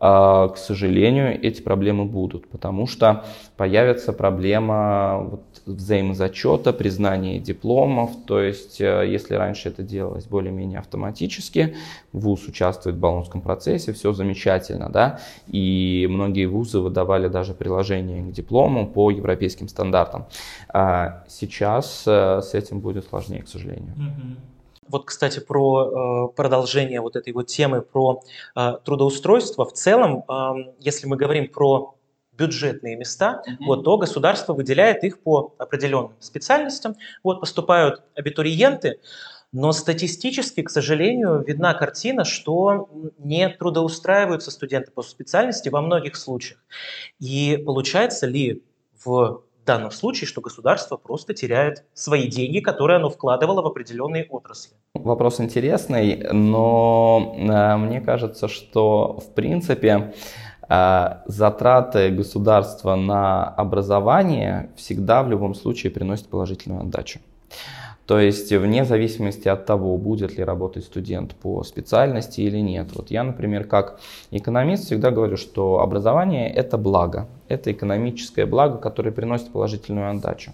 к 0.00 0.54
сожалению, 0.56 1.38
эти 1.42 1.60
проблемы 1.60 2.06
будут, 2.06 2.48
потому 2.48 2.86
что 2.86 3.24
появится 3.58 4.14
проблема 4.14 5.38
взаимозачета, 5.66 6.72
признания 6.72 7.38
дипломов. 7.38 8.10
То 8.26 8.40
есть, 8.40 8.80
э, 8.80 9.04
если 9.06 9.34
раньше 9.34 9.68
это 9.68 9.82
делалось 9.82 10.24
более-менее 10.24 10.78
автоматически, 10.78 11.76
ВУЗ 12.12 12.48
участвует 12.48 12.96
в 12.96 12.98
баллонском 12.98 13.42
процессе, 13.42 13.92
все 13.92 14.12
замечательно, 14.12 14.88
да, 14.88 15.20
и 15.46 16.06
многие 16.10 16.46
вузы 16.46 16.80
выдавали 16.80 17.28
даже 17.28 17.52
приложение 17.52 18.22
к 18.22 18.32
диплому 18.32 18.86
по 18.86 19.10
европейским 19.10 19.68
стандартам. 19.68 20.26
А 20.72 21.24
сейчас 21.28 22.04
э, 22.06 22.40
с 22.42 22.54
этим 22.54 22.80
будет 22.80 23.06
сложнее, 23.06 23.42
к 23.42 23.48
сожалению. 23.48 23.94
Mm-hmm. 23.96 24.59
Вот, 24.90 25.06
кстати, 25.06 25.40
про 25.40 26.28
э, 26.30 26.34
продолжение 26.34 27.00
вот 27.00 27.16
этой 27.16 27.32
вот 27.32 27.46
темы 27.46 27.82
про 27.82 28.22
э, 28.56 28.72
трудоустройство. 28.84 29.64
В 29.64 29.72
целом, 29.72 30.24
если 30.80 31.06
мы 31.06 31.16
говорим 31.16 31.48
про 31.48 31.94
бюджетные 32.32 32.96
места, 32.96 33.42
mm-hmm. 33.46 33.66
вот, 33.66 33.84
то 33.84 33.98
государство 33.98 34.54
выделяет 34.54 35.04
их 35.04 35.20
по 35.20 35.54
определенным 35.58 36.14
специальностям. 36.20 36.96
Вот 37.22 37.40
поступают 37.40 38.02
абитуриенты, 38.14 38.98
но 39.52 39.72
статистически, 39.72 40.62
к 40.62 40.70
сожалению, 40.70 41.42
видна 41.42 41.74
картина, 41.74 42.24
что 42.24 42.88
не 43.18 43.48
трудоустраиваются 43.48 44.50
студенты 44.50 44.90
по 44.90 45.02
специальности 45.02 45.68
во 45.68 45.82
многих 45.82 46.16
случаях. 46.16 46.60
И 47.18 47.62
получается 47.66 48.26
ли 48.26 48.62
в 49.04 49.42
данном 49.64 49.90
случае, 49.90 50.28
что 50.28 50.40
государство 50.40 50.96
просто 50.96 51.34
теряет 51.34 51.84
свои 51.94 52.28
деньги, 52.28 52.60
которые 52.60 52.96
оно 52.96 53.10
вкладывало 53.10 53.62
в 53.62 53.66
определенные 53.66 54.26
отрасли. 54.28 54.72
Вопрос 54.94 55.40
интересный, 55.40 56.28
но 56.32 57.34
э, 57.36 57.76
мне 57.76 58.00
кажется, 58.00 58.48
что 58.48 59.18
в 59.18 59.34
принципе 59.34 60.14
э, 60.68 61.08
затраты 61.26 62.10
государства 62.10 62.96
на 62.96 63.44
образование 63.44 64.70
всегда 64.76 65.22
в 65.22 65.28
любом 65.30 65.54
случае 65.54 65.92
приносят 65.92 66.28
положительную 66.28 66.80
отдачу. 66.80 67.20
То 68.10 68.18
есть 68.18 68.52
вне 68.52 68.84
зависимости 68.84 69.46
от 69.46 69.66
того, 69.66 69.96
будет 69.96 70.36
ли 70.36 70.42
работать 70.42 70.82
студент 70.82 71.36
по 71.36 71.62
специальности 71.62 72.40
или 72.40 72.58
нет. 72.58 72.88
Вот 72.92 73.12
я, 73.12 73.22
например, 73.22 73.62
как 73.62 74.00
экономист 74.32 74.86
всегда 74.86 75.12
говорю, 75.12 75.36
что 75.36 75.78
образование 75.78 76.52
это 76.52 76.76
благо, 76.76 77.28
это 77.46 77.70
экономическое 77.70 78.46
благо, 78.46 78.78
которое 78.78 79.12
приносит 79.12 79.52
положительную 79.52 80.10
отдачу. 80.10 80.50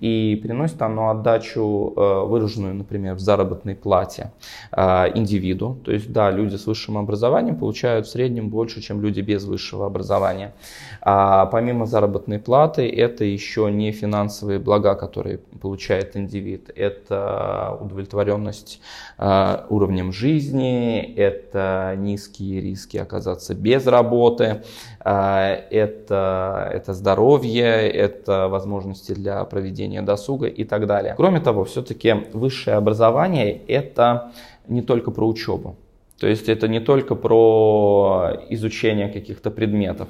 И 0.00 0.38
приносит 0.42 0.80
оно 0.82 1.10
отдачу, 1.10 1.92
э, 1.96 2.24
выраженную, 2.24 2.74
например, 2.74 3.14
в 3.14 3.20
заработной 3.20 3.74
плате 3.74 4.30
э, 4.72 4.82
индивиду. 5.14 5.78
То 5.84 5.92
есть, 5.92 6.12
да, 6.12 6.30
люди 6.30 6.56
с 6.56 6.66
высшим 6.66 6.98
образованием 6.98 7.56
получают 7.56 8.06
в 8.06 8.10
среднем 8.10 8.48
больше, 8.48 8.80
чем 8.80 9.00
люди 9.00 9.20
без 9.20 9.44
высшего 9.44 9.86
образования. 9.86 10.54
А 11.02 11.46
помимо 11.46 11.86
заработной 11.86 12.38
платы, 12.38 12.88
это 12.88 13.24
еще 13.24 13.70
не 13.70 13.92
финансовые 13.92 14.58
блага, 14.58 14.94
которые 14.94 15.38
получает 15.38 16.16
индивид. 16.16 16.70
Это 16.74 17.76
удовлетворенность 17.80 18.80
э, 19.18 19.64
уровнем 19.68 20.12
жизни, 20.12 21.14
это 21.16 21.94
низкие 21.96 22.60
риски 22.60 22.96
оказаться 22.96 23.54
без 23.54 23.86
работы, 23.86 24.62
это 25.00 26.68
это, 26.78 26.94
здоровье, 26.94 27.88
это 27.90 28.48
возможности 28.48 29.12
для 29.12 29.44
проведения 29.44 29.87
досуга 30.02 30.46
и 30.46 30.64
так 30.64 30.86
далее. 30.86 31.14
Кроме 31.16 31.40
того, 31.40 31.64
все-таки 31.64 32.14
высшее 32.32 32.76
образование 32.76 33.52
это 33.68 34.32
не 34.68 34.82
только 34.82 35.10
про 35.10 35.26
учебу. 35.26 35.76
То 36.18 36.26
есть 36.26 36.48
это 36.48 36.66
не 36.66 36.80
только 36.80 37.14
про 37.14 38.32
изучение 38.48 39.08
каких-то 39.08 39.50
предметов. 39.50 40.08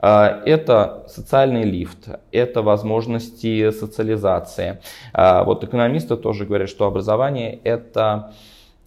А, 0.00 0.42
это 0.44 1.06
социальный 1.08 1.62
лифт, 1.62 2.08
это 2.30 2.60
возможности 2.60 3.70
социализации. 3.70 4.80
А, 5.14 5.44
вот 5.44 5.64
экономисты 5.64 6.16
тоже 6.16 6.44
говорят, 6.44 6.68
что 6.68 6.86
образование 6.86 7.58
это 7.64 8.34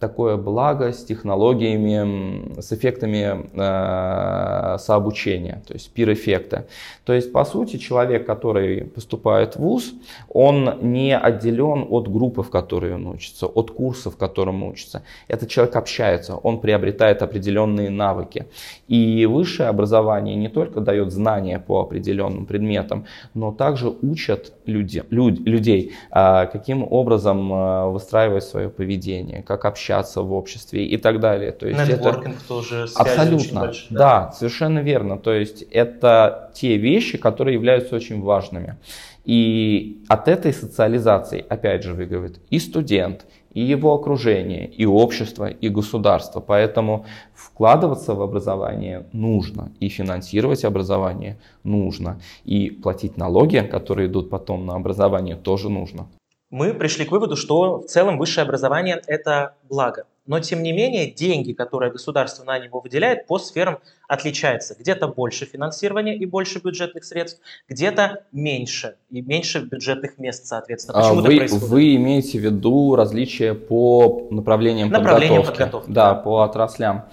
такое 0.00 0.36
благо 0.36 0.92
с 0.92 1.04
технологиями, 1.04 2.60
с 2.60 2.72
эффектами 2.72 3.46
э, 3.54 4.78
сообучения, 4.78 5.62
то 5.66 5.74
есть 5.74 5.92
пир-эффекта. 5.92 6.66
То 7.04 7.12
есть, 7.12 7.32
по 7.32 7.44
сути, 7.44 7.76
человек, 7.76 8.26
который 8.26 8.84
поступает 8.84 9.56
в 9.56 9.60
ВУЗ, 9.60 9.92
он 10.28 10.78
не 10.80 11.16
отделен 11.16 11.86
от 11.90 12.10
группы, 12.10 12.42
в 12.42 12.50
которой 12.50 12.94
он 12.94 13.06
учится, 13.06 13.46
от 13.46 13.70
курса, 13.70 14.10
в 14.10 14.16
котором 14.16 14.62
учится. 14.62 15.02
Этот 15.28 15.50
человек 15.50 15.76
общается, 15.76 16.34
он 16.34 16.60
приобретает 16.60 17.22
определенные 17.22 17.90
навыки. 17.90 18.46
И 18.88 19.26
высшее 19.26 19.68
образование 19.68 20.34
не 20.34 20.48
только 20.48 20.80
дает 20.80 21.12
знания 21.12 21.58
по 21.58 21.80
определенным 21.80 22.46
предметам, 22.46 23.04
но 23.34 23.52
также 23.52 23.92
учат 24.02 24.54
люди, 24.64 25.02
люд, 25.10 25.40
людей, 25.40 25.92
э, 26.10 26.46
каким 26.46 26.86
образом 26.90 27.52
э, 27.52 27.90
выстраивать 27.90 28.44
свое 28.44 28.70
поведение, 28.70 29.42
как 29.42 29.66
общаться 29.66 29.89
общаться 29.90 30.22
в 30.22 30.32
обществе 30.32 30.86
и 30.86 30.96
так 30.96 31.20
далее. 31.20 31.52
То 31.52 31.66
есть 31.66 31.88
Нетворкинг 31.88 32.36
это... 32.36 32.48
тоже 32.48 32.88
Абсолютно, 32.94 33.60
большие, 33.60 33.86
да? 33.90 33.98
да, 33.98 34.32
совершенно 34.32 34.78
верно. 34.80 35.18
То 35.18 35.32
есть 35.32 35.62
это 35.62 36.50
те 36.54 36.76
вещи, 36.76 37.18
которые 37.18 37.54
являются 37.54 37.96
очень 37.96 38.20
важными. 38.20 38.76
И 39.24 40.02
от 40.08 40.28
этой 40.28 40.52
социализации, 40.52 41.44
опять 41.48 41.82
же, 41.82 41.94
выигрывает 41.94 42.40
и 42.50 42.58
студент, 42.58 43.26
и 43.52 43.60
его 43.60 43.94
окружение, 43.94 44.66
и 44.66 44.86
общество, 44.86 45.46
и 45.46 45.68
государство. 45.68 46.40
Поэтому 46.40 47.04
вкладываться 47.34 48.14
в 48.14 48.22
образование 48.22 49.06
нужно, 49.12 49.72
и 49.80 49.88
финансировать 49.88 50.64
образование 50.64 51.36
нужно, 51.64 52.20
и 52.44 52.70
платить 52.70 53.16
налоги, 53.16 53.58
которые 53.70 54.08
идут 54.08 54.30
потом 54.30 54.66
на 54.66 54.74
образование, 54.74 55.36
тоже 55.36 55.68
нужно 55.68 56.06
мы 56.50 56.74
пришли 56.74 57.04
к 57.04 57.12
выводу, 57.12 57.36
что 57.36 57.78
в 57.78 57.86
целом 57.86 58.18
высшее 58.18 58.44
образование– 58.44 59.00
это 59.06 59.54
благо. 59.68 60.04
Но, 60.26 60.38
тем 60.38 60.62
не 60.62 60.72
менее, 60.72 61.10
деньги, 61.10 61.52
которые 61.52 61.90
государство 61.90 62.44
на 62.44 62.58
него 62.58 62.80
выделяет, 62.80 63.26
по 63.26 63.38
сферам 63.38 63.78
отличаются. 64.06 64.76
Где-то 64.78 65.08
больше 65.08 65.44
финансирования 65.44 66.16
и 66.16 66.26
больше 66.26 66.60
бюджетных 66.60 67.04
средств, 67.04 67.40
где-то 67.68 68.24
меньше, 68.30 68.96
и 69.10 69.22
меньше 69.22 69.60
бюджетных 69.60 70.18
мест, 70.18 70.46
соответственно. 70.46 70.98
А 70.98 71.02
Почему 71.02 71.18
а 71.18 71.22
вы, 71.22 71.36
происходит? 71.36 71.68
Вы 71.68 71.96
имеете 71.96 72.38
в 72.38 72.42
виду 72.42 72.94
различия 72.94 73.54
по 73.54 74.28
направлениям, 74.30 74.90
направлениям 74.90 75.42
подготовки? 75.42 75.58
подготовки? 75.58 75.90
Да, 75.90 76.14
по 76.14 76.42
отраслям. 76.42 77.06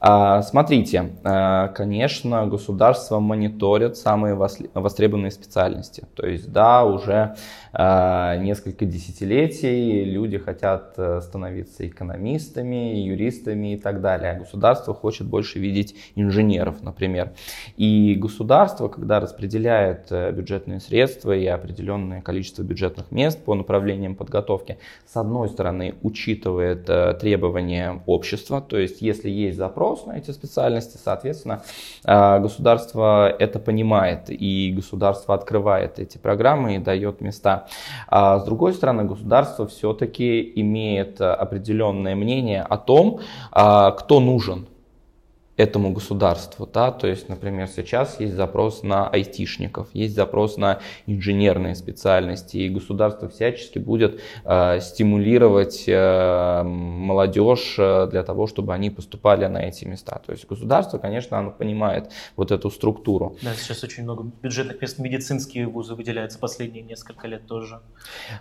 А, 0.00 0.42
смотрите, 0.42 1.12
а, 1.24 1.68
конечно, 1.68 2.46
государство 2.46 3.18
мониторит 3.18 3.96
самые 3.96 4.34
востребованные 4.34 5.32
специальности. 5.32 6.06
То 6.14 6.26
есть, 6.26 6.52
да, 6.52 6.84
уже 6.84 7.34
несколько 7.72 8.84
десятилетий 8.84 10.04
люди 10.04 10.38
хотят 10.38 10.94
э, 10.96 11.20
становиться 11.22 11.86
экономистами, 11.86 12.96
юристами 12.96 13.74
и 13.74 13.76
так 13.76 14.00
далее. 14.00 14.38
Государство 14.38 14.94
хочет 14.94 15.26
больше 15.26 15.58
видеть 15.58 15.94
инженеров, 16.14 16.82
например. 16.82 17.32
И 17.76 18.14
государство, 18.14 18.88
когда 18.88 19.20
распределяет 19.20 20.06
э, 20.10 20.32
бюджетные 20.32 20.80
средства 20.80 21.36
и 21.36 21.46
определенное 21.46 22.20
количество 22.20 22.62
бюджетных 22.62 23.10
мест 23.10 23.42
по 23.44 23.54
направлениям 23.54 24.14
подготовки, 24.14 24.78
с 25.06 25.16
одной 25.16 25.48
стороны, 25.48 25.94
учитывает 26.02 26.88
э, 26.88 27.14
требования 27.14 28.02
общества, 28.06 28.60
то 28.60 28.78
есть, 28.78 29.02
если 29.02 29.30
есть 29.30 29.56
запрос, 29.56 29.78
запрос 29.78 30.06
на 30.06 30.18
эти 30.18 30.30
специальности, 30.32 30.98
соответственно, 31.02 31.62
а, 32.04 32.38
государство 32.38 33.28
это 33.28 33.58
понимает, 33.58 34.24
и 34.28 34.72
государство 34.74 35.34
открывает 35.34 35.98
эти 35.98 36.18
программы 36.18 36.76
и 36.76 36.78
дает 36.78 37.20
места. 37.20 37.67
А 38.08 38.38
с 38.38 38.44
другой 38.44 38.72
стороны, 38.74 39.04
государство 39.04 39.66
все-таки 39.66 40.52
имеет 40.56 41.20
определенное 41.20 42.14
мнение 42.14 42.62
о 42.62 42.76
том, 42.76 43.20
а, 43.52 43.90
кто 43.92 44.20
нужен 44.20 44.66
этому 45.58 45.92
государству. 45.92 46.66
Да? 46.72 46.92
То 46.92 47.08
есть, 47.08 47.28
например, 47.28 47.66
сейчас 47.66 48.20
есть 48.20 48.34
запрос 48.34 48.84
на 48.84 49.08
айтишников, 49.08 49.88
есть 49.92 50.14
запрос 50.14 50.56
на 50.56 50.78
инженерные 51.06 51.74
специальности, 51.74 52.56
и 52.58 52.68
государство 52.68 53.28
всячески 53.28 53.80
будет 53.80 54.20
э, 54.44 54.80
стимулировать 54.80 55.84
э, 55.88 56.62
молодежь 56.62 57.74
э, 57.76 58.06
для 58.10 58.22
того, 58.22 58.46
чтобы 58.46 58.72
они 58.72 58.90
поступали 58.90 59.46
на 59.46 59.58
эти 59.58 59.84
места. 59.84 60.22
То 60.24 60.32
есть 60.32 60.46
государство, 60.46 60.98
конечно, 60.98 61.36
оно 61.38 61.50
понимает 61.50 62.12
вот 62.36 62.52
эту 62.52 62.70
структуру. 62.70 63.36
Да, 63.42 63.52
сейчас 63.54 63.82
очень 63.82 64.04
много 64.04 64.30
бюджетных 64.42 64.80
мест 64.80 65.00
медицинские 65.00 65.66
вузы 65.66 65.94
выделяются 65.96 66.38
последние 66.38 66.84
несколько 66.84 67.26
лет 67.26 67.46
тоже. 67.48 67.80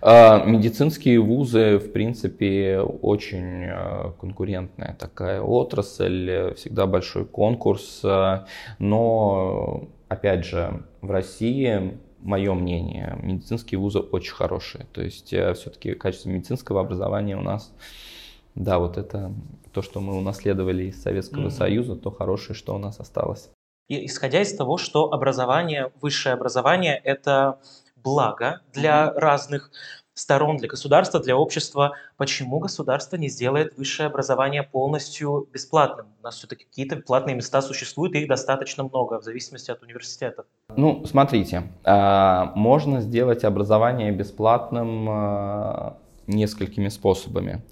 Э, 0.03 0.45
медицинские 0.45 1.19
вузы, 1.19 1.79
в 1.79 1.91
принципе, 1.91 2.79
очень 2.79 3.63
э, 3.63 4.11
конкурентная 4.19 4.95
такая 4.99 5.41
отрасль, 5.41 6.53
всегда 6.55 6.85
большая 6.85 7.06
большой 7.07 7.25
конкурс, 7.25 8.01
э, 8.03 8.45
но, 8.79 9.87
опять 10.09 10.45
же, 10.45 10.83
в 11.01 11.09
России 11.09 11.97
мое 12.19 12.53
мнение, 12.53 13.17
медицинские 13.21 13.79
вузы 13.79 13.99
очень 13.99 14.33
хорошие. 14.33 14.85
То 14.91 15.01
есть 15.01 15.31
э, 15.33 15.53
все-таки 15.53 15.93
качество 15.93 16.29
медицинского 16.29 16.81
образования 16.81 17.37
у 17.37 17.41
нас, 17.41 17.73
да, 18.55 18.79
вот 18.79 18.97
это 18.97 19.31
то, 19.71 19.81
что 19.81 20.01
мы 20.01 20.17
унаследовали 20.17 20.85
из 20.85 21.01
Советского 21.01 21.47
mm-hmm. 21.47 21.51
Союза, 21.51 21.95
то 21.95 22.11
хорошее, 22.11 22.55
что 22.55 22.75
у 22.75 22.79
нас 22.79 22.99
осталось. 22.99 23.49
И 23.87 24.05
исходя 24.05 24.41
из 24.41 24.53
того, 24.53 24.77
что 24.77 25.13
образование, 25.13 25.91
высшее 26.01 26.33
образование– 26.33 26.99
это 27.03 27.59
благо 27.95 28.61
для 28.73 29.05
mm-hmm. 29.05 29.19
разных 29.19 29.71
сторон, 30.17 30.57
для 30.57 30.67
государства, 30.67 31.19
для 31.19 31.37
общества. 31.37 31.93
Почему 32.17 32.59
государство 32.59 33.17
не 33.17 33.29
сделает 33.29 33.77
высшее 33.77 34.07
образование 34.07 34.63
полностью 34.63 35.47
бесплатным? 35.53 36.07
У 36.19 36.23
нас 36.23 36.35
все-таки 36.35 36.65
какие-то 36.65 36.97
платные 36.97 37.35
места 37.35 37.61
существуют, 37.61 38.15
и 38.15 38.19
их 38.19 38.27
достаточно 38.27 38.83
много, 38.83 39.19
в 39.19 39.23
зависимости 39.23 39.71
от 39.71 39.83
университетов. 39.83 40.45
Ну, 40.75 41.05
смотрите, 41.05 41.71
а, 41.83 42.51
можно 42.55 43.01
сделать 43.01 43.43
образование 43.43 44.11
бесплатным 44.11 45.07
а, 45.09 45.97
несколькими 46.25 46.89
способами. 46.89 47.63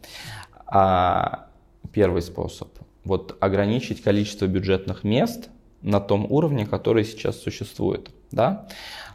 А, 0.67 1.47
первый 1.91 2.21
способ– 2.21 2.69
вот 3.03 3.37
ограничить 3.39 4.03
количество 4.03 4.45
бюджетных 4.45 5.03
мест 5.03 5.49
на 5.81 5.99
том 5.99 6.31
уровне, 6.31 6.65
который 6.65 7.05
сейчас 7.05 7.39
существует. 7.39 8.09
Да? 8.31 8.67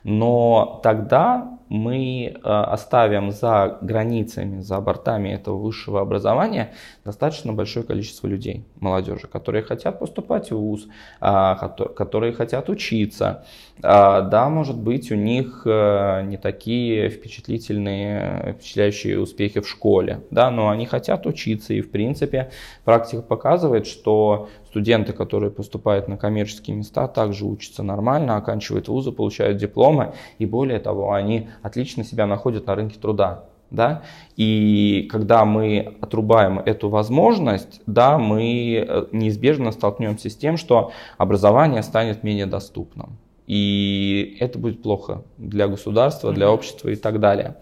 Но 0.04 0.80
тогда 0.82 1.58
мы 1.70 2.26
э, 2.26 2.38
оставим 2.42 3.30
за 3.30 3.78
границами, 3.80 4.60
за 4.60 4.80
бортами 4.80 5.28
этого 5.28 5.56
высшего 5.56 6.00
образования 6.00 6.72
достаточно 7.04 7.52
большое 7.52 7.86
количество 7.86 8.26
людей, 8.26 8.64
молодежи, 8.80 9.28
которые 9.28 9.62
хотят 9.62 10.00
поступать 10.00 10.50
в 10.50 10.56
ВУЗ, 10.56 10.88
а, 11.20 11.54
которые 11.54 12.32
хотят 12.32 12.68
учиться. 12.68 13.44
А, 13.82 14.22
да, 14.22 14.48
может 14.48 14.78
быть, 14.78 15.12
у 15.12 15.14
них 15.14 15.62
э, 15.64 16.22
не 16.24 16.36
такие 16.38 17.08
впечатлительные, 17.08 18.56
впечатляющие 18.58 19.20
успехи 19.20 19.60
в 19.60 19.68
школе, 19.68 20.24
да, 20.32 20.50
но 20.50 20.70
они 20.70 20.86
хотят 20.86 21.24
учиться, 21.24 21.72
и 21.72 21.82
в 21.82 21.90
принципе 21.92 22.50
практика 22.84 23.22
показывает, 23.22 23.86
что 23.86 24.48
студенты, 24.70 25.12
которые 25.12 25.50
поступают 25.50 26.08
на 26.08 26.16
коммерческие 26.16 26.76
места, 26.76 27.08
также 27.08 27.44
учатся 27.44 27.82
нормально, 27.82 28.36
оканчивают 28.36 28.88
вузы, 28.88 29.12
получают 29.12 29.58
дипломы, 29.90 30.14
и 30.38 30.46
более 30.46 30.78
того, 30.78 31.12
они 31.12 31.48
отлично 31.62 32.04
себя 32.04 32.26
находят 32.26 32.66
на 32.66 32.74
рынке 32.74 32.98
труда. 32.98 33.44
Да? 33.70 34.02
И 34.36 35.08
когда 35.12 35.44
мы 35.44 35.94
отрубаем 36.00 36.58
эту 36.58 36.88
возможность, 36.88 37.80
да, 37.86 38.18
мы 38.18 38.84
э, 38.84 39.06
неизбежно 39.12 39.70
столкнемся 39.70 40.28
с 40.28 40.36
тем, 40.36 40.56
что 40.56 40.90
образование 41.18 41.82
станет 41.84 42.24
менее 42.24 42.46
доступным. 42.46 43.18
И 43.46 44.36
это 44.40 44.58
будет 44.58 44.82
плохо 44.82 45.22
для 45.38 45.68
государства, 45.68 46.32
для 46.32 46.50
общества 46.50 46.88
и 46.88 46.96
так 46.96 47.20
далее. 47.20 47.56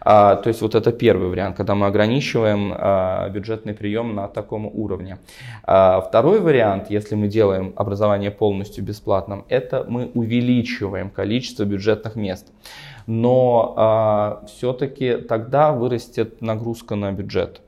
А, 0.00 0.36
то 0.36 0.48
есть 0.48 0.62
вот 0.62 0.74
это 0.74 0.92
первый 0.92 1.28
вариант, 1.28 1.56
когда 1.56 1.74
мы 1.74 1.86
ограничиваем 1.86 2.72
а, 2.74 3.28
бюджетный 3.28 3.74
прием 3.74 4.14
на 4.14 4.28
таком 4.28 4.66
уровне. 4.66 5.18
А, 5.64 6.00
второй 6.00 6.40
вариант, 6.40 6.90
если 6.90 7.14
мы 7.14 7.28
делаем 7.28 7.72
образование 7.76 8.30
полностью 8.30 8.84
бесплатным, 8.84 9.44
это 9.48 9.84
мы 9.88 10.10
увеличиваем 10.14 11.10
количество 11.10 11.64
бюджетных 11.64 12.16
мест. 12.16 12.52
Но 13.06 13.74
а, 13.76 14.44
все-таки 14.46 15.16
тогда 15.16 15.72
вырастет 15.72 16.40
нагрузка 16.40 16.94
на 16.94 17.12
бюджет. 17.12 17.60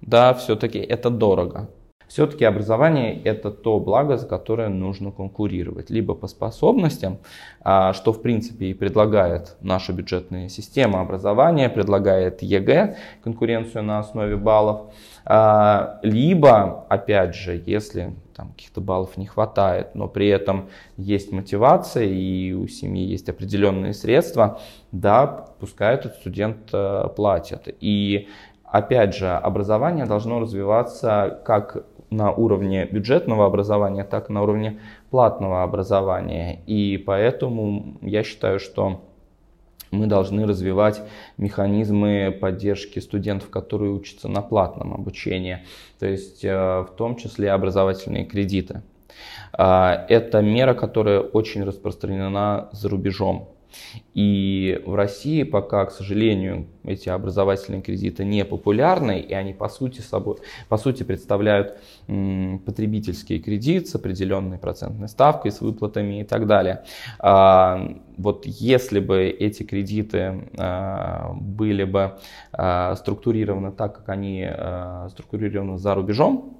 Да, 0.00 0.34
все-таки 0.34 0.78
это 0.78 1.10
дорого. 1.10 1.68
Все-таки 2.08 2.44
образование– 2.44 3.20
это 3.24 3.50
то 3.50 3.80
благо, 3.80 4.16
за 4.16 4.26
которое 4.26 4.68
нужно 4.68 5.10
конкурировать. 5.10 5.90
Либо 5.90 6.14
по 6.14 6.26
способностям, 6.26 7.18
а, 7.60 7.92
что 7.92 8.12
в 8.12 8.22
принципе 8.22 8.66
и 8.66 8.74
предлагает 8.74 9.56
наша 9.60 9.92
бюджетная 9.92 10.48
система 10.48 11.00
образования, 11.00 11.68
предлагает 11.68 12.42
ЕГЭ, 12.42 12.96
конкуренцию 13.22 13.84
на 13.84 13.98
основе 13.98 14.36
баллов, 14.36 14.92
а, 15.24 15.98
либо, 16.02 16.86
опять 16.88 17.34
же, 17.34 17.62
если 17.64 18.14
там 18.34 18.48
каких-то 18.52 18.80
баллов 18.80 19.16
не 19.16 19.26
хватает, 19.26 19.94
но 19.94 20.08
при 20.08 20.28
этом 20.28 20.68
есть 20.96 21.32
мотивация 21.32 22.04
и 22.04 22.52
у 22.52 22.66
семьи 22.66 23.04
есть 23.04 23.28
определенные 23.28 23.94
средства, 23.94 24.60
да, 24.92 25.26
пускай 25.60 25.94
этот 25.94 26.14
студент 26.16 26.68
э, 26.72 27.08
платит. 27.16 27.74
И 27.80 28.28
опять 28.64 29.14
же, 29.14 29.30
образование 29.30 30.04
должно 30.04 30.40
развиваться 30.40 31.40
как 31.44 31.84
на 32.14 32.32
уровне 32.32 32.86
бюджетного 32.86 33.46
образования, 33.46 34.04
так 34.04 34.30
и 34.30 34.32
на 34.32 34.42
уровне 34.42 34.80
платного 35.10 35.62
образования. 35.62 36.60
И 36.66 36.96
поэтому 36.96 37.98
я 38.02 38.22
считаю, 38.22 38.58
что 38.58 39.02
мы 39.90 40.06
должны 40.06 40.46
развивать 40.46 41.02
механизмы 41.38 42.36
поддержки 42.40 42.98
студентов, 42.98 43.50
которые 43.50 43.92
учатся 43.92 44.28
на 44.28 44.42
платном 44.42 44.92
обучении, 44.94 45.58
то 45.98 46.06
есть 46.06 46.44
э, 46.44 46.80
в 46.80 46.90
том 46.96 47.16
числе 47.16 47.52
образовательные 47.52 48.24
кредиты. 48.24 48.82
А, 49.52 50.04
это 50.08 50.42
мера, 50.42 50.74
которая 50.74 51.20
очень 51.20 51.64
распространена 51.64 52.68
за 52.72 52.88
рубежом. 52.88 53.48
И 54.14 54.82
в 54.86 54.94
России 54.94 55.42
пока, 55.42 55.86
к 55.86 55.90
сожалению, 55.90 56.66
эти 56.84 57.08
образовательные 57.08 57.82
кредиты 57.82 58.24
не 58.24 58.44
популярны, 58.44 59.20
и 59.20 59.32
они 59.32 59.52
по 59.54 59.68
сути, 59.68 60.00
собой, 60.00 60.36
по 60.68 60.76
сути 60.76 61.02
представляют 61.02 61.78
потребительский 62.06 63.40
кредит 63.40 63.88
с 63.88 63.94
определенной 63.94 64.58
процентной 64.58 65.08
ставкой, 65.08 65.50
с 65.50 65.60
выплатами 65.60 66.20
и 66.20 66.24
так 66.24 66.46
далее. 66.46 66.84
А, 67.18 67.96
вот 68.16 68.44
если 68.46 69.00
бы 69.00 69.24
эти 69.24 69.62
кредиты 69.62 70.48
а, 70.58 71.32
были 71.34 71.84
бы 71.84 72.18
а, 72.52 72.94
структурированы 72.96 73.72
так, 73.72 73.96
как 73.96 74.08
они 74.08 74.48
структурированы 75.10 75.78
за 75.78 75.94
рубежом, 75.94 76.58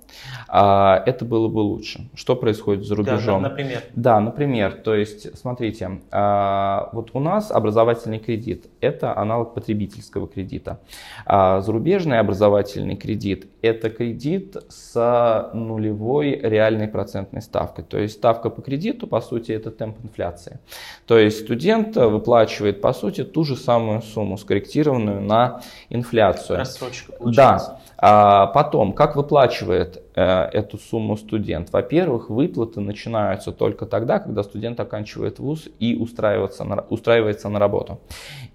это 0.48 1.24
было 1.24 1.48
бы 1.48 1.58
лучше. 1.58 2.08
Что 2.14 2.36
происходит 2.36 2.84
за 2.84 2.94
рубежом? 2.94 3.42
Да, 3.42 3.48
например. 3.48 3.82
Да, 3.94 4.20
например. 4.20 4.72
То 4.84 4.94
есть, 4.94 5.36
смотрите, 5.36 6.00
вот 6.12 7.10
у 7.14 7.20
нас 7.20 7.50
образовательный 7.50 8.18
кредит– 8.18 8.66
это 8.80 9.16
аналог 9.16 9.54
потребительского 9.54 10.13
кредита. 10.26 10.80
А 11.26 11.60
зарубежный 11.60 12.18
образовательный 12.18 12.96
кредит– 12.96 13.46
это 13.62 13.90
кредит 13.90 14.56
с 14.68 15.50
нулевой 15.52 16.38
реальной 16.42 16.88
процентной 16.88 17.42
ставкой. 17.42 17.84
То 17.84 17.98
есть 17.98 18.14
ставка 18.14 18.50
по 18.50 18.62
кредиту, 18.62 19.06
по 19.06 19.20
сути, 19.20 19.52
это 19.52 19.70
темп 19.70 19.98
инфляции. 20.02 20.58
То 21.06 21.18
есть 21.18 21.40
студент 21.44 21.96
выплачивает, 21.96 22.80
по 22.80 22.92
сути, 22.92 23.24
ту 23.24 23.44
же 23.44 23.56
самую 23.56 24.02
сумму, 24.02 24.38
скорректированную 24.38 25.20
на 25.20 25.62
инфляцию. 25.88 26.58
Рассрочка 26.58 27.12
получается. 27.12 27.70
Да. 27.70 27.80
А 27.96 28.46
потом, 28.48 28.92
как 28.92 29.16
выплачивает 29.16 30.03
эту 30.20 30.78
сумму 30.78 31.16
студент? 31.16 31.72
Во-первых, 31.72 32.30
выплаты 32.30 32.80
начинаются 32.80 33.52
только 33.52 33.86
тогда, 33.86 34.18
когда 34.18 34.42
студент 34.42 34.78
оканчивает 34.80 35.38
вуз 35.38 35.68
и 35.78 35.96
устраивается 35.96 36.64
на, 36.64 36.80
устраивается 36.88 37.48
на 37.48 37.58
работу. 37.58 37.98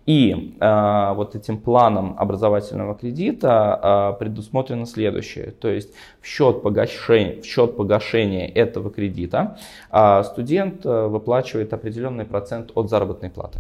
И 0.10 0.56
э, 0.60 1.14
вот 1.14 1.36
этим 1.36 1.60
планом 1.60 2.16
образовательного 2.18 2.96
кредита 2.96 4.16
э, 4.16 4.20
предусмотрено 4.20 4.88
следующее. 4.88 5.52
То 5.52 5.68
есть 5.68 5.94
в 6.20 6.26
счет 6.26 6.64
погашения, 6.64 7.42
в 7.42 7.46
счет 7.46 7.78
погашения 7.78 8.48
этого 8.48 8.90
кредита 8.90 9.60
э, 9.92 10.24
студент 10.24 10.84
э, 10.84 11.08
выплачивает 11.08 11.74
определенный 11.74 12.26
процент 12.26 12.72
от 12.74 12.90
заработной 12.90 13.30
платы. 13.30 13.60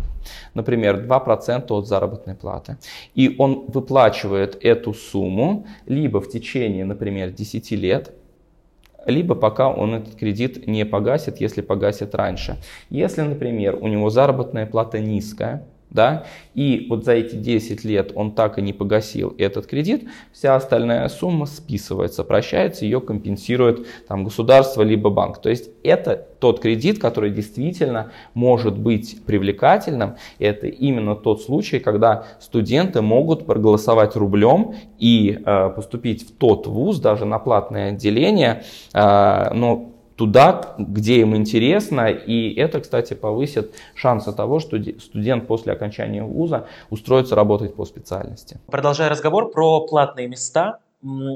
Например, 0.55 0.97
2% 0.97 1.71
от 1.71 1.88
заработной 1.88 2.33
платы. 2.33 2.77
И 3.13 3.35
он 3.38 3.65
выплачивает 3.67 4.57
эту 4.65 4.95
сумму 4.95 5.67
либо 5.85 6.19
в 6.19 6.29
течение, 6.29 6.83
например, 6.83 7.29
10 7.29 7.71
лет, 7.71 7.88
либо 9.06 9.36
пока 9.36 9.69
он 9.69 9.95
этот 9.95 10.15
кредит 10.15 10.67
не 10.67 10.86
погасит, 10.86 11.41
если 11.41 11.62
погасит 11.62 12.15
раньше. 12.15 12.58
Если, 12.89 13.21
например, 13.21 13.78
у 13.80 13.88
него 13.88 14.10
заработная 14.10 14.65
плата 14.65 14.99
низкая, 14.99 15.65
да, 15.89 16.25
и 16.54 16.86
вот 16.89 17.06
за 17.06 17.13
эти 17.13 17.36
10 17.36 17.84
лет 17.84 18.12
он 18.15 18.32
так 18.34 18.60
и 18.60 18.62
не 18.62 18.73
погасил 18.73 19.34
этот 19.38 19.65
кредит, 19.65 20.08
вся 20.32 20.56
остальная 20.56 21.08
сумма 21.10 21.45
списывается, 21.45 22.23
прощается, 22.23 22.86
ее 22.86 23.02
компенсирует 23.02 23.88
там, 24.08 24.23
государство 24.23 24.82
либо 24.82 25.10
банк. 25.10 25.39
То 25.41 25.49
есть 25.49 25.69
это 25.84 26.28
тот 26.39 26.60
кредит, 26.60 26.99
который 26.99 27.32
действительно 27.32 28.12
может 28.34 28.78
быть 28.78 29.23
привлекательным. 29.25 30.15
Это 30.38 30.67
именно 30.67 31.15
тот 31.15 31.41
случай, 31.41 31.80
когда 31.80 32.25
студенты 32.39 33.02
могут 33.02 33.45
проголосовать 33.45 34.15
рублем 34.15 34.75
и 34.97 35.39
э, 35.43 35.69
поступить 35.75 36.28
в 36.28 36.36
тот 36.38 36.67
вуз, 36.67 36.99
даже 36.99 37.25
на 37.25 37.39
платное 37.39 37.89
отделение, 37.89 38.63
э, 38.93 39.54
но 39.54 39.91
туда, 40.19 40.75
где 40.77 41.21
им 41.21 41.34
интересно, 41.34 42.10
и 42.10 42.53
это, 42.55 42.82
кстати, 42.82 43.13
повысит 43.13 43.73
шансы 43.95 44.34
того, 44.34 44.60
что 44.60 44.77
студент 44.99 45.47
после 45.47 45.71
окончания 45.71 46.23
вуза 46.23 46.67
устроится 46.89 47.36
работать 47.36 47.73
по 47.73 47.86
специальности. 47.86 48.60
Продолжая 48.67 49.08
разговор 49.08 49.49
про 49.49 49.88
платные 49.88 50.27
места, 50.27 50.79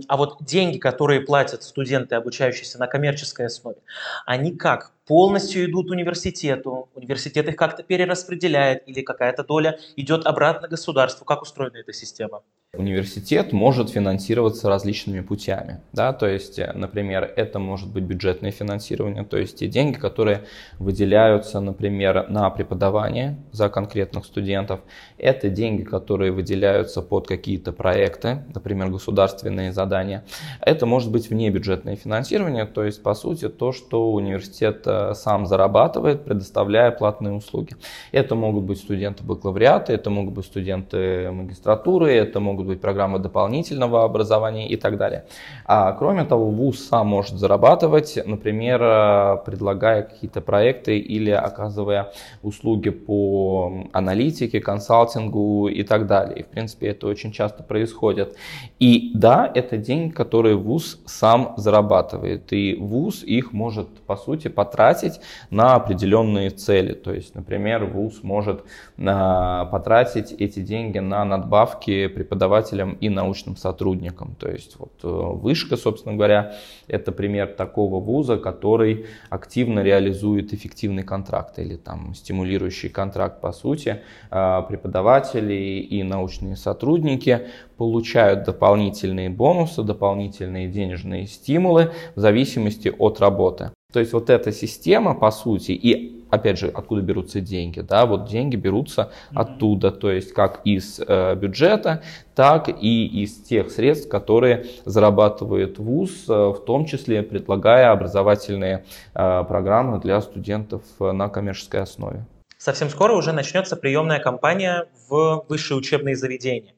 а 0.09 0.17
вот 0.17 0.43
деньги, 0.43 0.79
которые 0.79 1.21
платят 1.21 1.63
студенты, 1.63 2.15
обучающиеся 2.15 2.77
на 2.77 2.87
коммерческой 2.87 3.45
основе, 3.45 3.77
они 4.25 4.51
как? 4.51 4.91
Полностью 5.07 5.63
идут 5.63 5.89
университету, 5.89 6.89
университет 6.93 7.47
их 7.47 7.55
как-то 7.55 7.83
перераспределяет 7.83 8.83
или 8.85 9.01
какая-то 9.01 9.45
доля 9.45 9.79
идет 9.95 10.25
обратно 10.25 10.67
государству? 10.67 11.23
Как 11.23 11.41
устроена 11.41 11.77
эта 11.77 11.93
система? 11.93 12.41
Университет 12.75 13.53
может 13.53 13.91
финансироваться 13.91 14.67
различными 14.67 15.19
путями. 15.19 15.81
Да? 15.91 16.11
То 16.11 16.25
есть, 16.25 16.57
э, 16.57 16.71
например, 16.73 17.31
это 17.35 17.59
может 17.59 17.93
быть 17.93 18.03
бюджетное 18.03 18.49
финансирование, 18.49 19.23
то 19.23 19.37
есть 19.37 19.59
те 19.59 19.67
деньги, 19.67 19.95
которые 19.95 20.45
выделяются, 20.79 21.59
например, 21.59 22.27
на 22.31 22.49
преподавание 22.49 23.37
за 23.51 23.69
конкретных 23.69 24.25
студентов. 24.25 24.79
Это 25.19 25.49
деньги, 25.49 25.83
которые 25.83 26.31
выделяются 26.31 27.03
под 27.03 27.27
какие-то 27.27 27.73
проекты, 27.73 28.43
например, 28.55 28.89
государственные 28.89 29.71
задания. 29.71 30.23
Это 30.59 30.87
может 30.87 31.11
быть 31.11 31.29
внебюджетное 31.29 31.95
финансирование, 31.95 32.65
то 32.65 32.83
есть, 32.83 33.03
по 33.03 33.13
сути, 33.13 33.49
то, 33.49 33.71
что 33.71 34.11
университет 34.13 34.81
э, 34.87 35.13
сам 35.13 35.45
зарабатывает, 35.45 36.25
предоставляя 36.25 36.89
платные 36.89 37.33
услуги. 37.33 37.75
Это 38.11 38.33
могут 38.33 38.63
быть 38.63 38.79
студенты-бакалавриаты, 38.79 39.93
это 39.93 40.09
могут 40.09 40.33
быть 40.33 40.45
студенты 40.45 41.29
магистратуры, 41.29 42.11
это 42.11 42.39
могут 42.39 42.62
могут 42.63 42.67
быть 42.67 42.81
программы 42.81 43.19
дополнительного 43.19 44.03
образования 44.03 44.67
и 44.69 44.77
так 44.77 44.97
далее. 44.97 45.23
А, 45.65 45.91
кроме 45.91 46.23
того, 46.23 46.49
ВУЗ 46.49 46.87
сам 46.89 47.07
может 47.07 47.37
зарабатывать, 47.37 48.19
например, 48.25 48.81
э, 48.81 49.37
предлагая 49.45 50.03
какие-то 50.03 50.41
проекты 50.41 50.97
или 50.97 51.31
оказывая 51.31 52.11
услуги 52.43 52.89
по 52.89 53.71
аналитике, 53.93 54.59
консалтингу 54.59 55.67
и 55.67 55.83
так 55.83 56.07
далее. 56.07 56.39
И, 56.39 56.43
в 56.43 56.47
принципе, 56.47 56.87
это 56.87 57.07
очень 57.07 57.31
часто 57.31 57.63
происходит. 57.63 58.35
И 58.79 59.11
да, 59.15 59.51
это 59.55 59.77
деньги, 59.77 60.13
которые 60.13 60.55
ВУЗ 60.55 60.99
сам 61.05 61.53
зарабатывает. 61.57 62.53
И 62.53 62.75
ВУЗ 62.75 63.23
их 63.23 63.53
может, 63.53 63.87
по 64.07 64.15
сути, 64.15 64.49
потратить 64.49 65.19
на 65.49 65.75
определенные 65.75 66.49
цели. 66.49 66.93
То 66.93 67.13
есть, 67.13 67.35
например, 67.35 67.85
ВУЗ 67.85 68.23
может 68.23 68.63
а, 68.99 69.65
потратить 69.65 70.31
эти 70.39 70.61
деньги 70.61 70.99
на 70.99 71.25
надбавки 71.25 72.07
преподавателей 72.07 72.52
преподавателям 72.53 72.97
и 73.01 73.09
научным 73.09 73.57
сотрудникам. 73.57 74.35
То 74.39 74.49
есть 74.49 74.75
вот 74.77 74.93
э, 75.03 75.07
вышка, 75.07 75.77
собственно 75.77 76.15
говоря, 76.15 76.53
это 76.87 77.11
пример 77.11 77.47
такого 77.47 77.99
вуза, 77.99 78.37
который 78.37 79.05
активно 79.29 79.81
реализует 79.83 80.53
эффективный 80.53 81.03
контракт 81.03 81.59
или 81.59 81.75
там 81.75 82.13
стимулирующий 82.13 82.89
контракт 82.89 83.41
по 83.41 83.51
сути. 83.51 84.01
Э, 84.31 84.61
преподаватели 84.67 85.87
и 85.89 86.03
научные 86.03 86.55
сотрудники 86.55 87.47
получают 87.77 88.43
дополнительные 88.43 89.29
бонусы, 89.29 89.83
дополнительные 89.83 90.67
денежные 90.67 91.27
стимулы 91.27 91.91
в 92.15 92.19
зависимости 92.19 92.91
от 92.99 93.19
работы. 93.19 93.71
То 93.91 93.99
есть 93.99 94.13
вот 94.13 94.29
эта 94.29 94.51
система, 94.51 95.13
по 95.13 95.31
сути, 95.31 95.71
и 95.71 96.22
опять 96.33 96.57
же, 96.57 96.67
откуда 96.67 97.01
берутся 97.01 97.41
деньги, 97.41 97.81
да, 97.81 98.05
вот 98.05 98.27
деньги 98.27 98.55
берутся 98.55 99.01
mm-hmm. 99.01 99.41
оттуда, 99.41 99.91
то 99.91 100.11
есть 100.11 100.33
как 100.33 100.61
из 100.65 100.99
э, 100.99 101.35
бюджета, 101.35 102.01
так 102.33 102.69
и 102.69 103.05
из 103.05 103.41
тех 103.43 103.69
средств, 103.69 104.09
которые 104.09 104.65
зарабатывает 104.85 105.77
ВУЗ, 105.77 106.25
э, 106.27 106.33
в 106.33 106.59
том 106.65 106.85
числе 106.85 107.21
предлагая 107.21 107.91
образовательные 107.91 108.83
э, 109.13 109.43
программы 109.47 109.99
для 109.99 110.19
студентов 110.21 110.81
э, 110.99 111.11
на 111.11 111.29
коммерческой 111.29 111.81
основе. 111.81 112.25
Совсем 112.57 112.89
скоро 112.89 113.13
уже 113.13 113.33
начнется 113.33 113.75
приемная 113.75 114.19
кампания 114.19 114.85
в 115.09 115.45
высшие 115.49 115.77
учебные 115.77 116.15
заведения. 116.15 116.73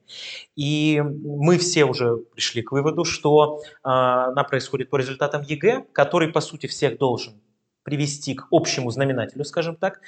И 0.55 1.01
мы 1.01 1.59
все 1.59 1.85
уже 1.85 2.17
пришли 2.33 2.63
к 2.63 2.71
выводу, 2.71 3.05
что 3.05 3.59
э, 3.61 3.63
она 3.83 4.43
происходит 4.43 4.89
по 4.89 4.97
результатам 4.97 5.43
ЕГЭ, 5.43 5.85
который, 5.93 6.29
по 6.29 6.41
сути, 6.41 6.65
всех 6.67 6.97
должен 6.97 7.35
привести 7.85 8.35
к 8.35 8.47
общему 8.51 8.91
знаменателю, 8.91 9.45
скажем 9.45 9.77
так, 9.77 10.01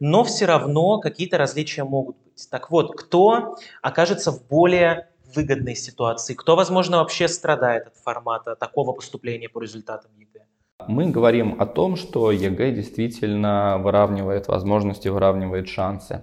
но 0.00 0.24
все 0.24 0.46
равно 0.46 0.98
какие-то 0.98 1.38
различия 1.38 1.84
могут 1.84 2.16
быть. 2.24 2.48
Так 2.50 2.72
вот, 2.72 2.96
кто 3.00 3.56
окажется 3.82 4.32
в 4.32 4.48
более 4.48 5.10
выгодной 5.36 5.76
ситуации, 5.76 6.34
кто, 6.34 6.56
возможно, 6.56 6.98
вообще 6.98 7.28
страдает 7.28 7.86
от 7.88 7.96
формата 7.98 8.56
такого 8.56 8.92
поступления 8.92 9.48
по 9.50 9.60
результатам 9.60 10.10
ЕГЭ? 10.18 10.47
Мы 10.86 11.10
говорим 11.10 11.56
о 11.58 11.66
том, 11.66 11.96
что 11.96 12.30
ЕГЭ 12.30 12.70
действительно 12.70 13.78
выравнивает 13.82 14.46
возможности, 14.46 15.08
выравнивает 15.08 15.68
шансы. 15.68 16.22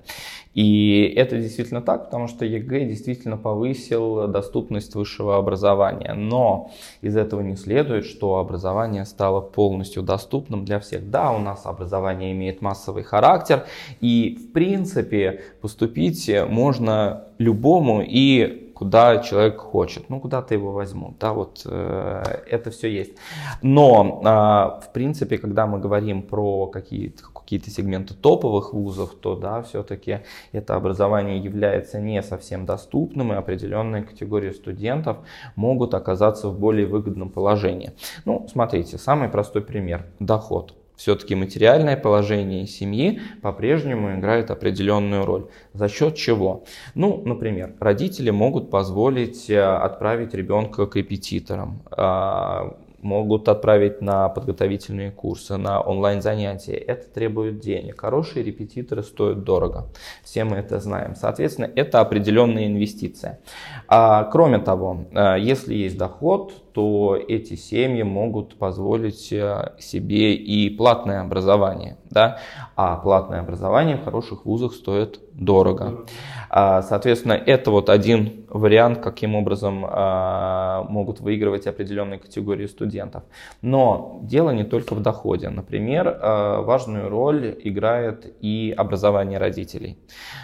И 0.53 1.13
это 1.15 1.37
действительно 1.37 1.81
так, 1.81 2.05
потому 2.05 2.29
что 2.29 2.45
ЕГЭ 2.45 2.85
действительно 2.85 3.35
повысил 3.35 4.29
доступность 4.29 4.95
высшего 4.95 5.35
образования. 5.35 6.13
Но 6.13 6.71
из 7.01 7.17
этого 7.17 7.41
не 7.41 7.57
следует, 7.57 8.05
что 8.05 8.37
образование 8.37 9.05
стало 9.05 9.41
полностью 9.41 10.01
доступным 10.03 10.63
для 10.63 10.79
всех. 10.79 11.09
Да, 11.11 11.31
у 11.31 11.39
нас 11.39 11.65
образование 11.65 12.31
имеет 12.31 12.61
массовый 12.61 13.03
характер, 13.03 13.65
и 13.99 14.37
в 14.41 14.53
принципе 14.53 15.41
поступить 15.59 16.31
можно 16.47 17.25
любому 17.37 18.01
и 18.01 18.64
куда 18.75 19.17
человек 19.17 19.57
хочет, 19.57 20.09
ну 20.09 20.19
куда-то 20.19 20.53
его 20.53 20.71
возьмут, 20.71 21.17
да, 21.17 21.33
вот 21.33 21.61
э, 21.65 22.23
это 22.47 22.69
все 22.69 22.89
есть. 22.89 23.13
Но 23.61 24.21
э, 24.21 24.85
в 24.85 24.93
принципе, 24.93 25.37
когда 25.37 25.65
мы 25.65 25.79
говорим 25.79 26.21
про 26.21 26.67
какие-то 26.67 27.23
какие-то 27.45 27.69
сегменты 27.69 28.15
топовых 28.15 28.73
вузов, 28.73 29.13
то 29.13 29.35
да, 29.35 29.61
все-таки 29.61 30.21
это 30.51 30.75
образование 30.75 31.37
является 31.37 32.01
не 32.01 32.23
совсем 32.23 32.65
доступным, 32.65 33.31
и 33.31 33.35
определенные 33.35 34.01
категории 34.01 34.49
студентов 34.49 35.17
могут 35.55 35.93
оказаться 35.93 36.49
в 36.49 36.59
более 36.59 36.87
выгодном 36.87 37.29
положении. 37.29 37.91
Ну, 38.25 38.47
смотрите, 38.51 38.97
самый 38.97 39.29
простой 39.29 39.61
пример– 39.61 40.07
доход. 40.19 40.73
Все-таки 40.95 41.35
материальное 41.35 41.97
положение 41.97 42.67
семьи 42.67 43.21
по-прежнему 43.41 44.15
играет 44.15 44.51
определенную 44.51 45.25
роль. 45.25 45.47
За 45.73 45.89
счет 45.89 46.15
чего? 46.15 46.63
Ну, 46.93 47.21
например, 47.25 47.73
родители 47.79 48.29
могут 48.29 48.69
позволить 48.69 49.49
э, 49.49 49.61
отправить 49.61 50.33
ребенка 50.33 50.85
к 50.85 50.95
репетиторам, 50.95 51.81
а, 51.91 52.77
могут 53.05 53.47
отправить 53.47 54.01
на 54.01 54.29
подготовительные 54.29 55.11
курсы, 55.11 55.57
на 55.57 55.79
онлайн-занятия. 55.79 56.73
Это 56.73 57.07
требует 57.07 57.59
денег. 57.59 58.01
Хорошие 58.01 58.43
репетиторы 58.43 59.03
стоят 59.03 59.43
дорого. 59.43 59.87
Все 60.23 60.43
мы 60.43 60.57
это 60.57 60.79
знаем. 60.79 61.15
Соответственно, 61.15 61.69
это 61.75 62.01
определенная 62.01 62.65
инвестиция. 62.65 63.39
А, 63.87 64.23
кроме 64.23 64.57
того, 64.57 65.05
э, 65.11 65.35
если 65.39 65.75
есть 65.75 65.97
доход, 65.97 66.53
то 66.75 67.15
эти 67.15 67.55
семьи 67.55 68.03
могут 68.03 68.57
позволить 68.57 69.31
э, 69.31 69.71
себе 69.79 70.35
и 70.35 70.69
платное 70.69 71.21
образование. 71.21 71.95
Да? 72.09 72.39
А 72.75 72.97
платное 72.97 73.39
образование 73.39 73.95
в 73.95 74.03
хороших 74.03 74.45
вузах 74.45 74.73
стоит 74.73 75.21
дорого. 75.31 76.05
А, 76.49 76.81
соответственно, 76.81 77.31
это 77.31 77.71
вот 77.71 77.89
один 77.89 78.45
вариант, 78.49 78.99
каким 78.99 79.35
образом 79.35 79.85
а, 79.87 80.83
могут 80.89 81.21
выигрывать 81.21 81.65
определенные 81.65 82.19
категории 82.19 82.67
студентов. 82.67 83.23
Но 83.61 84.19
дело 84.23 84.49
не 84.49 84.65
только 84.65 84.95
в 84.95 85.01
доходе. 85.01 85.47
Например, 85.47 86.19
а, 86.21 86.61
важную 86.61 87.07
роль 87.07 87.57
играет 87.63 88.35
и 88.41 88.73
образование 88.75 89.39
родителей. 89.39 89.97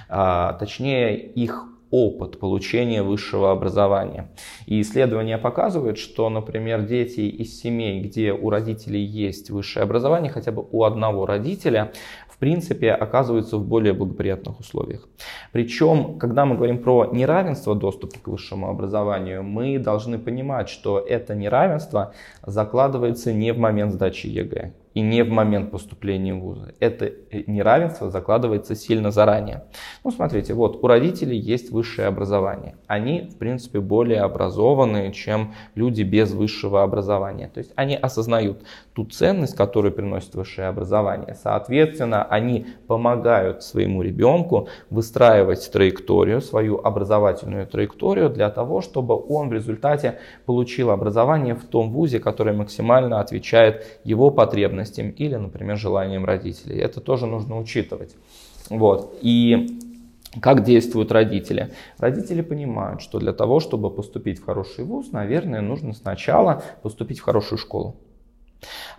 Точнее, 0.08 1.17
их 1.17 1.65
опыт 1.92 2.40
получения 2.40 3.04
высшего 3.04 3.52
образования. 3.52 4.32
И 4.66 4.82
исследования 4.82 5.38
показывают, 5.38 5.98
что, 5.98 6.30
например, 6.30 6.84
дети 6.84 7.20
из 7.22 7.60
семей, 7.60 8.02
где 8.02 8.34
у 8.34 8.50
родителей 8.50 9.04
есть 9.04 9.50
высшее 9.50 9.84
образование, 9.84 10.32
хотя 10.32 10.52
бы 10.52 10.66
у 10.72 10.84
одного 10.84 11.26
родителя, 11.26 11.92
в 12.28 12.38
принципе, 12.38 12.92
оказываются 12.92 13.58
в 13.58 13.68
более 13.68 13.94
благоприятных 13.94 14.60
условиях. 14.60 15.08
Причем, 15.52 16.18
когда 16.18 16.46
мы 16.46 16.56
говорим 16.56 16.82
про 16.82 17.10
неравенство 17.12 17.76
доступа 17.76 18.18
к 18.20 18.28
высшему 18.28 18.70
образованию, 18.70 19.44
мы 19.44 19.78
должны 19.78 20.18
понимать, 20.18 20.70
что 20.70 21.00
это 21.00 21.36
неравенство 21.36 22.14
закладывается 22.46 23.34
не 23.34 23.54
в 23.54 23.60
момент 23.60 23.94
сдачи 23.94 24.28
ЕГЭ. 24.28 24.74
И 24.94 25.02
не 25.02 25.24
в 25.24 25.30
момент 25.30 25.72
поступления 25.72 26.34
в 26.34 26.40
вузы. 26.40 26.74
Это 26.80 27.12
неравенство 27.48 28.10
закладывается 28.10 28.76
сильно 28.76 29.12
заранее. 29.12 29.64
Ну, 30.04 30.12
смотрите, 30.12 30.54
вот 30.54 30.84
у 30.84 30.88
родителей 30.88 31.38
есть 31.38 31.72
высшее 31.72 32.08
образование. 32.08 32.76
Они, 32.88 33.30
в 33.34 33.38
принципе, 33.38 33.80
более 33.80 34.22
образованные, 34.22 35.14
чем 35.14 35.54
люди 35.76 36.04
без 36.04 36.34
высшего 36.34 36.84
образования. 36.84 37.50
То 37.54 37.60
есть 37.60 37.72
они 37.76 37.96
осознают 37.96 38.64
ту 38.94 39.06
ценность, 39.06 39.56
которую 39.56 39.94
приносит 39.94 40.36
высшее 40.36 40.68
образование. 40.68 41.36
Соответственно, 41.42 42.24
они 42.26 42.68
помогают 42.88 43.64
своему 43.64 44.02
ребенку 44.02 44.68
выстраивать 44.89 45.72
траекторию, 45.72 46.42
свою 46.42 46.78
образовательную 46.78 47.66
траекторию 47.66 48.30
для 48.30 48.50
того, 48.50 48.82
чтобы 48.82 49.16
он 49.16 49.50
в 49.50 49.54
результате 49.54 50.20
получил 50.46 50.92
образование 50.92 51.56
в 51.56 51.64
том 51.64 51.92
вузе, 51.92 52.20
который 52.20 52.54
максимально 52.54 53.22
отвечает 53.22 53.86
его 54.04 54.32
потребностям 54.32 54.81
или, 54.84 55.36
например, 55.36 55.78
желаниям 55.78 56.26
родителей. 56.26 56.80
Это 56.80 57.02
тоже 57.02 57.26
нужно 57.26 57.58
учитывать. 57.58 58.16
Вот. 58.70 59.18
И 59.22 59.80
как 60.40 60.64
действуют 60.64 61.12
родители? 61.12 61.74
Родители 61.98 62.42
понимают, 62.42 63.02
что 63.02 63.20
для 63.20 63.34
того, 63.34 63.60
чтобы 63.60 63.90
поступить 63.90 64.40
в 64.40 64.46
хороший 64.46 64.86
вуз, 64.86 65.12
наверное, 65.12 65.62
нужно 65.62 65.94
сначала 65.94 66.64
поступить 66.82 67.20
в 67.20 67.24
хорошую 67.24 67.60
школу. 67.60 67.98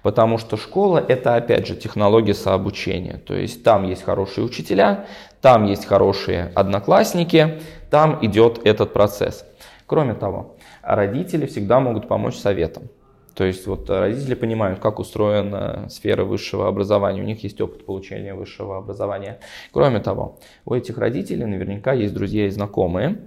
Потому 0.03 0.39
что 0.39 0.57
школа 0.57 0.99
это 0.99 1.37
опять 1.37 1.67
же 1.67 1.77
технология 1.77 2.35
сообучения. 2.35 3.19
То 3.19 3.35
есть 3.35 3.63
там 3.63 3.89
есть 3.89 4.03
хорошие 4.03 4.45
учителя, 4.45 5.07
там 5.41 5.67
есть 5.67 5.87
хорошие 5.87 6.53
одноклассники, 6.55 7.61
там 7.91 8.19
идет 8.23 8.61
этот 8.65 8.93
процесс. 8.93 9.47
Кроме 9.87 10.15
того, 10.15 10.57
родители 10.83 11.47
всегда 11.47 11.81
могут 11.81 12.09
помочь 12.09 12.37
советом. 12.37 12.85
То 13.35 13.45
есть 13.45 13.67
вот 13.67 13.89
родители 13.89 14.35
понимают, 14.35 14.79
как 14.79 14.99
устроена 14.99 15.87
сфера 15.89 16.25
высшего 16.25 16.69
образования, 16.69 17.23
у 17.23 17.25
них 17.25 17.43
есть 17.43 17.61
опыт 17.61 17.87
получения 17.87 18.35
высшего 18.35 18.79
образования. 18.79 19.39
Кроме 19.73 20.01
того, 20.01 20.39
у 20.65 20.75
этих 20.75 20.99
родителей 20.99 21.45
наверняка 21.45 21.93
есть 21.93 22.15
друзья 22.15 22.47
и 22.47 22.51
знакомые, 22.51 23.19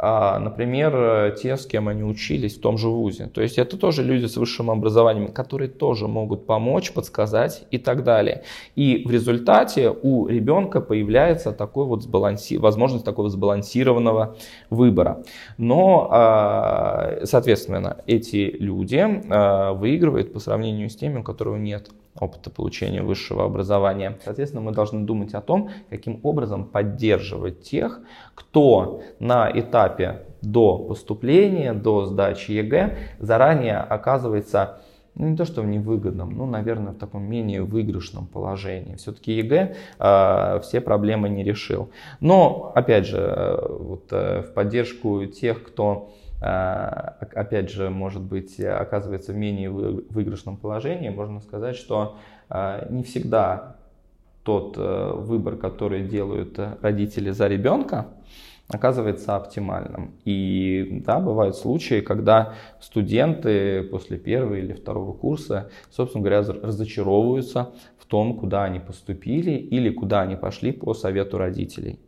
например, 0.00 1.36
те, 1.40 1.56
с 1.56 1.66
кем 1.66 1.88
они 1.88 2.02
учились 2.02 2.56
в 2.56 2.60
том 2.60 2.78
же 2.78 2.88
вузе. 2.88 3.26
То 3.26 3.42
есть 3.42 3.58
это 3.58 3.76
тоже 3.76 4.02
люди 4.02 4.26
с 4.26 4.36
высшим 4.36 4.70
образованием, 4.70 5.28
которые 5.32 5.68
тоже 5.68 6.08
могут 6.08 6.46
помочь, 6.46 6.92
подсказать 6.92 7.64
и 7.70 7.78
так 7.78 8.04
далее. 8.04 8.42
И 8.76 9.04
в 9.06 9.10
результате 9.10 9.90
у 9.90 10.26
ребенка 10.26 10.80
появляется 10.80 11.52
такой 11.52 11.86
вот 11.86 12.02
сбаланси... 12.02 12.56
возможность 12.56 13.04
такого 13.04 13.28
сбалансированного 13.28 14.36
выбора. 14.70 15.22
Но, 15.58 16.08
а, 16.10 17.20
соответственно, 17.24 17.98
эти 18.06 18.56
люди 18.58 19.04
а, 19.28 19.72
выигрывают 19.72 20.32
по 20.32 20.38
сравнению 20.40 20.88
с 20.88 20.96
теми, 20.96 21.18
у 21.18 21.22
которых 21.22 21.58
нет 21.58 21.90
опыта 22.18 22.50
получения 22.50 23.02
высшего 23.02 23.44
образования. 23.44 24.18
Соответственно, 24.24 24.62
мы 24.62 24.72
должны 24.72 25.04
думать 25.04 25.34
о 25.34 25.40
том, 25.40 25.70
каким 25.88 26.20
образом 26.22 26.64
поддерживать 26.64 27.62
тех, 27.62 28.00
кто 28.34 29.02
на 29.18 29.50
этапе 29.52 30.26
до 30.42 30.78
поступления, 30.78 31.72
до 31.72 32.06
сдачи 32.06 32.52
ЕГЭ 32.52 32.96
заранее 33.18 33.78
оказывается 33.78 34.80
ну, 35.14 35.28
не 35.28 35.36
то, 35.36 35.44
что 35.44 35.62
в 35.62 35.66
невыгодном, 35.66 36.30
ну, 36.30 36.46
наверное, 36.46 36.92
в 36.92 36.98
таком 36.98 37.24
менее 37.24 37.62
выигрышном 37.62 38.26
положении. 38.26 38.94
Все-таки 38.94 39.32
ЕГЭ 39.32 39.76
э, 39.98 40.60
все 40.62 40.80
проблемы 40.80 41.28
не 41.28 41.44
решил. 41.44 41.90
Но, 42.20 42.72
опять 42.74 43.06
же, 43.06 43.18
э, 43.18 43.66
вот, 43.68 44.04
э, 44.12 44.42
в 44.42 44.54
поддержку 44.54 45.26
тех, 45.26 45.62
кто 45.62 46.10
опять 46.40 47.70
же, 47.70 47.90
может 47.90 48.22
быть, 48.22 48.58
оказывается 48.60 49.32
в 49.32 49.36
менее 49.36 49.70
выигрышном 49.70 50.56
положении, 50.56 51.10
можно 51.10 51.40
сказать, 51.40 51.76
что 51.76 52.16
а, 52.48 52.86
не 52.90 53.02
всегда 53.02 53.76
тот 54.42 54.76
э, 54.78 55.12
выбор, 55.14 55.56
который 55.56 56.02
делают 56.02 56.58
родители 56.80 57.30
за 57.30 57.46
ребенка, 57.46 58.08
оказывается 58.68 59.36
оптимальным. 59.36 60.14
И 60.24 61.02
да, 61.04 61.18
бывают 61.18 61.56
случаи, 61.56 62.00
когда 62.00 62.54
студенты 62.80 63.82
после 63.82 64.16
первого 64.16 64.54
или 64.54 64.72
второго 64.72 65.12
курса, 65.12 65.70
собственно 65.90 66.24
говоря, 66.24 66.40
разочаровываются 66.40 67.72
в 67.98 68.06
том, 68.06 68.38
куда 68.38 68.64
они 68.64 68.80
поступили 68.80 69.52
или 69.52 69.90
куда 69.90 70.22
они 70.22 70.36
пошли 70.36 70.72
по 70.72 70.94
совету 70.94 71.38
родителей. 71.38 72.00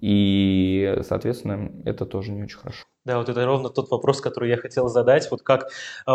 И, 0.00 0.98
соответственно, 1.02 1.70
это 1.84 2.04
тоже 2.04 2.32
не 2.32 2.42
очень 2.42 2.58
хорошо. 2.58 2.84
Да, 3.04 3.18
вот 3.18 3.28
это 3.28 3.44
ровно 3.44 3.68
тот 3.68 3.90
вопрос, 3.90 4.20
который 4.20 4.48
я 4.48 4.56
хотел 4.56 4.88
задать. 4.88 5.28
Вот 5.30 5.42
как 5.42 5.64
э, 5.64 6.12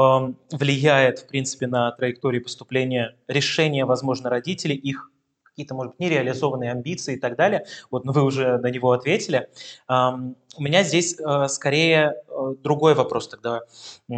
влияет, 0.52 1.20
в 1.20 1.28
принципе, 1.28 1.68
на 1.68 1.92
траектории 1.92 2.40
поступления 2.40 3.18
решение, 3.28 3.84
возможно, 3.84 4.30
родителей, 4.30 4.76
их 4.76 5.12
какие-то, 5.44 5.74
может 5.74 5.94
быть, 5.94 6.00
нереализованные 6.00 6.72
амбиции 6.72 7.16
и 7.16 7.20
так 7.20 7.36
далее. 7.36 7.66
Вот, 7.92 8.06
но 8.06 8.14
вы 8.14 8.24
уже 8.24 8.58
на 8.60 8.68
него 8.68 8.92
ответили. 8.92 9.50
Эм, 9.90 10.38
у 10.56 10.62
меня 10.62 10.84
здесь 10.84 11.20
э, 11.20 11.48
скорее 11.50 12.14
э, 12.28 12.56
другой 12.64 12.94
вопрос 12.94 13.28
тогда 13.28 13.62
э, 14.10 14.14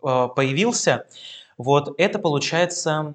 появился. 0.00 1.06
Вот 1.56 1.94
это 1.98 2.18
получается 2.18 3.14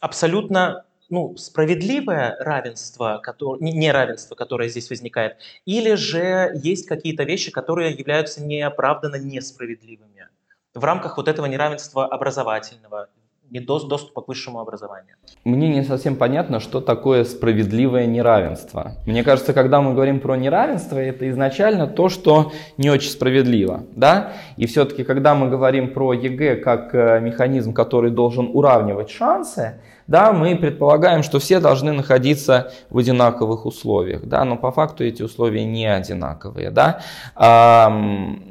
абсолютно 0.00 0.85
ну, 1.10 1.36
справедливое 1.36 2.36
равенство, 2.40 3.20
которое, 3.22 3.60
неравенство, 3.60 4.34
которое 4.34 4.68
здесь 4.68 4.90
возникает, 4.90 5.36
или 5.64 5.94
же 5.94 6.52
есть 6.62 6.86
какие-то 6.86 7.24
вещи, 7.24 7.50
которые 7.50 7.92
являются 7.92 8.42
неоправданно 8.42 9.16
несправедливыми 9.16 10.28
в 10.76 10.84
рамках 10.84 11.16
вот 11.16 11.28
этого 11.28 11.46
неравенства 11.46 12.06
образовательного, 12.06 13.08
доступа 13.50 14.22
к 14.22 14.28
высшему 14.28 14.60
образованию. 14.60 15.16
Мне 15.44 15.68
не 15.68 15.84
совсем 15.84 16.16
понятно, 16.16 16.60
что 16.60 16.80
такое 16.80 17.24
справедливое 17.24 18.06
неравенство. 18.06 18.92
Мне 19.06 19.22
кажется, 19.22 19.52
когда 19.52 19.80
мы 19.80 19.94
говорим 19.94 20.20
про 20.20 20.36
неравенство, 20.36 20.98
это 20.98 21.30
изначально 21.30 21.86
то, 21.86 22.08
что 22.08 22.52
не 22.76 22.90
очень 22.90 23.10
справедливо. 23.10 23.84
Да? 23.94 24.32
И 24.56 24.66
все-таки, 24.66 25.04
когда 25.04 25.34
мы 25.34 25.48
говорим 25.48 25.92
про 25.94 26.12
ЕГЭ 26.12 26.56
как 26.56 26.94
э, 26.94 27.20
механизм, 27.20 27.72
который 27.72 28.10
должен 28.10 28.50
уравнивать 28.52 29.10
шансы, 29.10 29.80
да, 30.06 30.32
мы 30.32 30.56
предполагаем, 30.56 31.22
что 31.22 31.38
все 31.40 31.58
должны 31.58 31.92
находиться 31.92 32.72
в 32.90 32.98
одинаковых 32.98 33.66
условиях, 33.66 34.24
да, 34.24 34.44
но 34.44 34.56
по 34.56 34.70
факту 34.70 35.04
эти 35.04 35.22
условия 35.22 35.64
не 35.64 35.86
одинаковые. 35.86 36.70
Да. 36.70 37.00
А, 37.34 37.88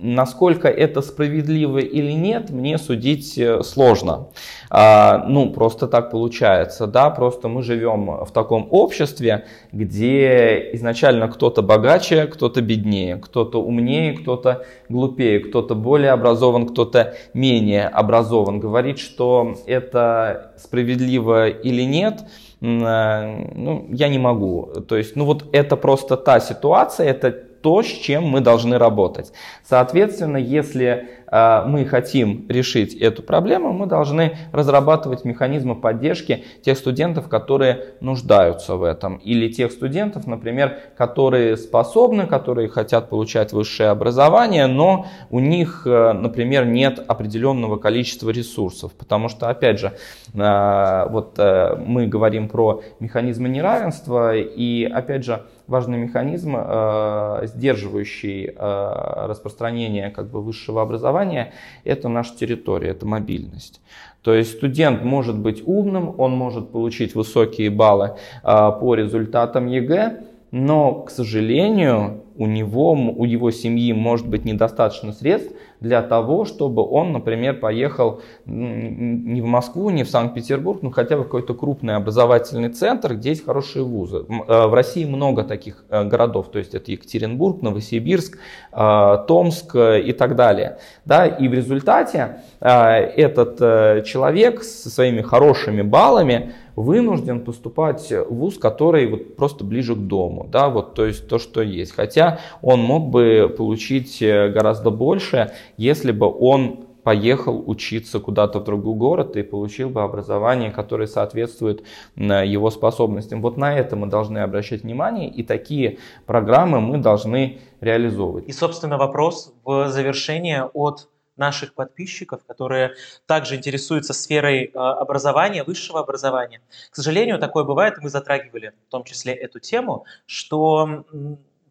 насколько 0.02 0.68
это 0.68 1.02
справедливо 1.02 1.78
или 1.78 2.12
нет, 2.12 2.50
мне 2.50 2.78
судить 2.78 3.38
э, 3.38 3.64
сложно. 3.64 4.28
А, 4.70 5.24
ну, 5.28 5.52
просто 5.52 5.88
так 5.88 6.12
получается, 6.12 6.88
да, 6.88 7.10
просто 7.10 7.48
мы 7.48 7.64
живем 7.64 8.26
в 8.26 8.32
таком 8.32 8.68
обществе, 8.72 9.46
где 9.72 10.72
изначально 10.74 11.30
кто-то 11.30 11.62
богаче, 11.62 12.28
кто-то 12.28 12.62
беднее, 12.62 13.16
кто-то 13.18 13.62
умнее, 13.62 14.14
кто-то 14.14 14.66
глупее, 14.90 15.40
кто-то 15.40 15.76
более 15.76 16.12
образован, 16.12 16.68
кто-то 16.68 17.16
менее 17.34 17.88
образован. 17.88 18.60
Говорит, 18.60 19.00
что 19.00 19.56
это 19.66 20.52
справедливо 20.58 21.45
или 21.50 21.84
нет, 21.84 22.24
э, 22.62 23.52
ну, 23.56 23.88
я 23.92 24.10
не 24.10 24.20
могу. 24.20 24.70
То 24.88 24.98
есть, 24.98 25.16
ну 25.16 25.26
вот 25.26 25.46
это 25.54 25.78
просто 25.78 26.18
та 26.18 26.40
ситуация, 26.40 27.08
это 27.08 27.32
то, 27.66 27.82
с 27.82 27.88
чем 27.88 28.26
мы 28.26 28.42
должны 28.42 28.78
работать. 28.78 29.34
Соответственно, 29.64 30.38
если 30.38 31.08
э, 31.26 31.64
мы 31.66 31.84
хотим 31.86 32.46
решить 32.48 32.94
эту 32.94 33.24
проблему, 33.24 33.74
мы 33.74 33.88
должны 33.88 34.38
разрабатывать 34.52 35.26
механизмы 35.26 35.74
поддержки 35.74 36.44
тех 36.62 36.78
студентов, 36.78 37.28
которые 37.28 37.96
нуждаются 38.02 38.76
в 38.76 38.84
этом. 38.84 39.16
Или 39.16 39.52
тех 39.52 39.72
студентов, 39.72 40.28
например, 40.28 40.78
которые 40.96 41.58
способны, 41.58 42.28
которые 42.28 42.68
хотят 42.68 43.10
получать 43.10 43.52
высшее 43.52 43.90
образование, 43.90 44.68
но 44.68 45.08
у 45.32 45.40
них, 45.40 45.88
э, 45.88 46.14
например, 46.14 46.68
нет 46.68 47.04
определенного 47.08 47.78
количества 47.78 48.30
ресурсов. 48.30 48.92
Потому 48.94 49.28
что, 49.28 49.50
опять 49.50 49.80
же, 49.80 49.94
э, 50.36 51.08
вот 51.10 51.40
мы 51.40 52.06
говорим 52.06 52.48
про 52.48 52.84
механизмы 53.00 53.50
неравенства, 53.50 54.36
и, 54.36 54.84
опять 54.84 55.26
же, 55.26 55.42
важный 55.68 55.98
механизм, 55.98 56.56
э, 56.58 57.48
сдерживающий 57.48 58.46
э, 58.48 59.26
распространение 59.28 60.10
как 60.10 60.30
бы, 60.30 60.42
высшего 60.42 60.82
образования, 60.82 61.54
это 61.84 62.10
наша 62.10 62.36
территория, 62.36 62.90
это 62.90 63.06
мобильность. 63.06 63.82
То 64.22 64.34
есть 64.34 64.54
студент 64.58 65.04
может 65.04 65.38
быть 65.38 65.64
умным, 65.66 66.16
он 66.20 66.32
может 66.32 66.72
получить 66.72 67.16
высокие 67.16 67.70
баллы 67.70 68.16
э, 68.44 68.72
по 68.80 68.96
результатам 68.96 69.68
ЕГЭ, 69.68 70.24
но, 70.52 71.02
к 71.02 71.10
сожалению, 71.10 72.24
у 72.38 72.46
него, 72.46 72.94
у 72.94 73.26
его 73.26 73.52
семьи 73.52 73.94
может 73.94 74.28
быть 74.28 74.46
недостаточно 74.46 75.12
средств 75.12 75.54
для 75.80 76.02
того, 76.02 76.46
чтобы 76.46 76.88
он, 76.88 77.12
например, 77.12 77.60
поехал 77.60 78.22
не 78.46 79.42
в 79.42 79.46
Москву, 79.46 79.90
не 79.90 80.04
в 80.04 80.10
Санкт-Петербург, 80.10 80.82
но 80.82 80.92
хотя 80.92 81.18
бы 81.18 81.24
в 81.24 81.26
какой-то 81.26 81.54
крупный 81.54 81.96
образовательный 81.96 82.70
центр, 82.70 83.16
где 83.16 83.30
есть 83.30 83.46
хорошие 83.46 83.84
вузы. 83.84 84.26
Э, 84.48 84.68
в 84.68 84.74
России 84.74 85.06
много 85.06 85.44
таких 85.44 85.86
э, 85.90 86.04
городов, 86.04 86.50
то 86.52 86.60
есть 86.60 86.76
это 86.76 86.92
Екатеринбург, 86.92 87.62
Новосибирск, 87.62 88.38
э, 88.72 89.18
Томск 89.28 89.76
и 89.76 90.12
так 90.14 90.36
далее. 90.36 90.78
Да, 91.06 91.26
и 91.26 91.48
в 91.48 91.54
результате 91.54 92.38
этот 92.60 94.06
человек 94.06 94.64
со 94.64 94.90
своими 94.90 95.22
хорошими 95.22 95.82
баллами 95.82 96.54
вынужден 96.76 97.44
поступать 97.44 98.12
в 98.12 98.34
вуз, 98.34 98.58
который 98.58 99.08
вот 99.08 99.36
просто 99.36 99.64
ближе 99.64 99.96
к 99.96 100.00
дому, 100.00 100.48
да, 100.52 100.70
вот, 100.70 100.94
то 100.94 101.06
есть 101.06 101.28
то, 101.28 101.40
что 101.40 101.62
есть. 101.62 101.94
Хотя 101.94 102.40
он 102.62 102.82
мог 102.82 103.10
бы 103.10 103.54
получить 103.56 104.22
э, 104.22 104.50
гораздо 104.50 104.92
больше, 104.92 105.52
если 105.78 106.12
бы 106.12 106.28
он 106.28 106.86
поехал 107.06 107.64
учиться 107.68 108.20
куда-то 108.20 108.60
в 108.60 108.64
другой 108.64 108.96
город 108.96 109.38
и 109.38 109.44
получил 109.44 109.90
бы 109.92 110.02
образование, 110.02 110.72
которое 110.72 111.06
соответствует 111.06 111.84
его 112.16 112.72
способностям. 112.72 113.44
Вот 113.44 113.58
на 113.58 113.78
это 113.78 113.96
мы 113.96 114.08
должны 114.08 114.40
обращать 114.40 114.82
внимание, 114.82 115.30
и 115.30 115.44
такие 115.44 116.00
программы 116.26 116.82
мы 116.82 116.98
должны 116.98 117.60
реализовывать. 117.80 118.48
И, 118.48 118.52
собственно, 118.52 118.98
вопрос 118.98 119.54
в 119.64 119.88
завершение 119.90 120.64
от 120.74 121.08
наших 121.38 121.74
подписчиков, 121.74 122.42
которые 122.46 122.94
также 123.26 123.56
интересуются 123.56 124.14
сферой 124.14 124.72
а, 124.74 124.94
образования, 124.94 125.64
высшего 125.64 126.00
образования. 126.00 126.62
К 126.92 126.96
сожалению, 126.96 127.40
такое 127.40 127.64
бывает, 127.64 127.98
и 127.98 128.02
мы 128.02 128.10
затрагивали 128.10 128.74
в 128.88 128.92
том 128.92 129.04
числе 129.04 129.34
эту 129.34 129.60
тему, 129.60 130.06
что 130.26 131.06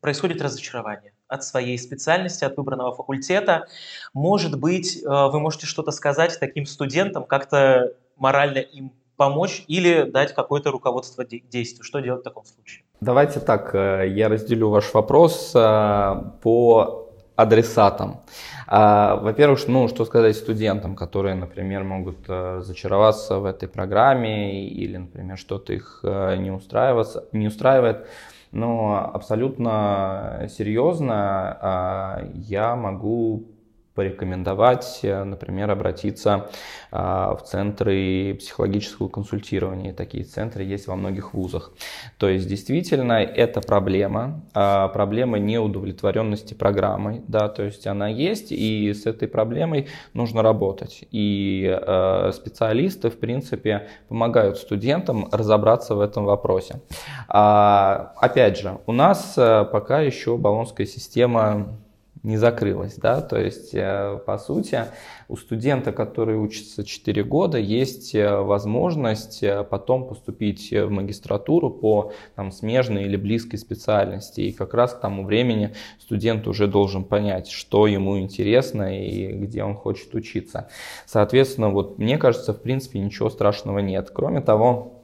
происходит 0.01 0.43
разочарование 0.43 1.13
от 1.29 1.45
своей 1.45 1.79
специальности, 1.79 2.45
от 2.45 2.57
выбранного 2.57 2.95
факультета. 2.95 3.67
Может 4.13 4.59
быть, 4.59 5.03
а, 5.05 5.29
вы 5.29 5.41
можете 5.41 5.67
что-то 5.67 5.91
сказать 5.91 6.39
таким 6.39 6.67
студентам, 6.67 7.25
как-то 7.25 7.95
морально 8.17 8.59
им 8.59 8.93
помочь 9.17 9.65
или 9.69 10.03
дать 10.03 10.35
какое-то 10.35 10.71
руководство 10.71 11.25
действию. 11.25 11.85
Что 11.85 12.01
делать 12.01 12.21
в 12.21 12.25
таком 12.25 12.45
случае? 12.45 12.85
Давайте 13.01 13.41
так, 13.41 13.75
э, 13.75 14.09
я 14.09 14.29
разделю 14.29 14.71
ваш 14.71 14.93
вопрос 14.93 15.53
э, 15.55 16.15
по 16.43 17.04
адресатам. 17.37 18.21
А, 18.67 19.17
во-первых, 19.17 19.61
ну, 19.69 19.89
что 19.89 20.05
сказать 20.05 20.37
студентам, 20.37 20.97
которые, 20.97 21.35
например, 21.35 21.85
могут 21.85 22.19
э, 22.29 22.61
зачароваться 22.63 23.39
в 23.39 23.45
этой 23.45 23.69
программе 23.69 24.67
или, 24.67 24.97
например, 24.97 25.37
что-то 25.37 25.73
их 25.73 26.01
э, 26.03 26.37
не, 26.37 26.51
устраивается, 26.51 27.25
не 27.33 27.49
устраивает. 27.49 28.07
Но 28.53 29.11
абсолютно 29.13 30.49
серьезно 30.49 31.59
а, 31.61 32.29
я 32.35 32.77
могу 32.77 33.47
порекомендовать, 33.95 35.01
э, 35.03 35.25
например, 35.25 35.71
обратиться 35.71 36.51
а, 36.91 37.35
в 37.37 37.43
центры 37.43 38.35
психологического 38.39 39.09
консультирования. 39.09 39.93
Такие 39.93 40.25
центры 40.25 40.65
есть 40.65 40.87
во 40.87 40.97
многих 40.97 41.35
вузах. 41.35 41.73
То 42.19 42.29
есть 42.29 42.49
действительно 42.49 43.15
это 43.15 43.61
проблема, 43.61 44.43
а, 44.55 44.89
проблема 44.89 45.39
неудовлетворенности 45.39 46.55
программой, 46.55 47.23
да, 47.29 47.49
то 47.49 47.63
есть 47.63 47.87
она 47.87 48.09
есть, 48.09 48.51
и 48.51 48.93
с 48.93 49.07
этой 49.07 49.29
проблемой 49.29 49.89
нужно 50.13 50.43
работать. 50.43 51.05
И 51.11 51.65
э, 51.67 52.33
специалисты, 52.33 53.11
в 53.11 53.19
принципе, 53.19 53.89
помогают 54.09 54.59
студентам 54.59 55.29
разобраться 55.31 55.95
в 55.95 56.01
этом 56.01 56.25
вопросе. 56.25 56.81
А, 57.29 58.13
опять 58.17 58.59
же, 58.59 58.79
у 58.87 58.93
нас 58.93 59.35
э, 59.37 59.65
пока 59.71 60.01
еще 60.01 60.37
баллонская 60.37 60.87
система 60.87 61.79
не 62.25 62.39
закрылась, 62.39 62.97
да, 62.97 63.21
то 63.21 63.39
есть, 63.39 63.75
э, 63.75 64.19
по 64.25 64.39
сути, 64.39 64.87
у 65.29 65.37
студента, 65.37 65.93
который 65.93 66.39
учится 66.39 66.83
4 66.83 67.23
года, 67.23 67.59
есть 67.59 68.15
э, 68.15 68.37
возможность 68.41 69.43
э, 69.43 69.63
потом 69.63 70.09
поступить 70.09 70.71
в 70.73 70.89
магистратуру 70.89 71.69
по 71.69 72.13
там, 72.35 72.51
смежной 72.51 73.05
или 73.05 73.17
близкой 73.17 73.59
специальности, 73.59 74.41
и 74.41 74.53
как 74.53 74.73
раз 74.73 74.95
к 74.95 75.01
тому 75.01 75.27
времени 75.27 75.75
студент 76.01 76.49
уже 76.49 76.67
должен 76.67 77.05
понять, 77.05 77.51
что 77.51 77.87
ему 77.87 78.19
интересно 78.19 78.99
и 78.99 79.31
где 79.31 79.63
он 79.63 79.75
хочет 79.75 80.15
учиться. 80.15 80.69
Соответственно, 81.05 81.69
вот 81.69 81.99
мне 81.99 82.17
кажется, 82.17 82.55
в 82.55 82.63
принципе, 82.63 83.01
ничего 83.01 83.29
страшного 83.29 83.81
нет. 83.81 84.11
Кроме 84.11 84.41
того, 84.41 85.03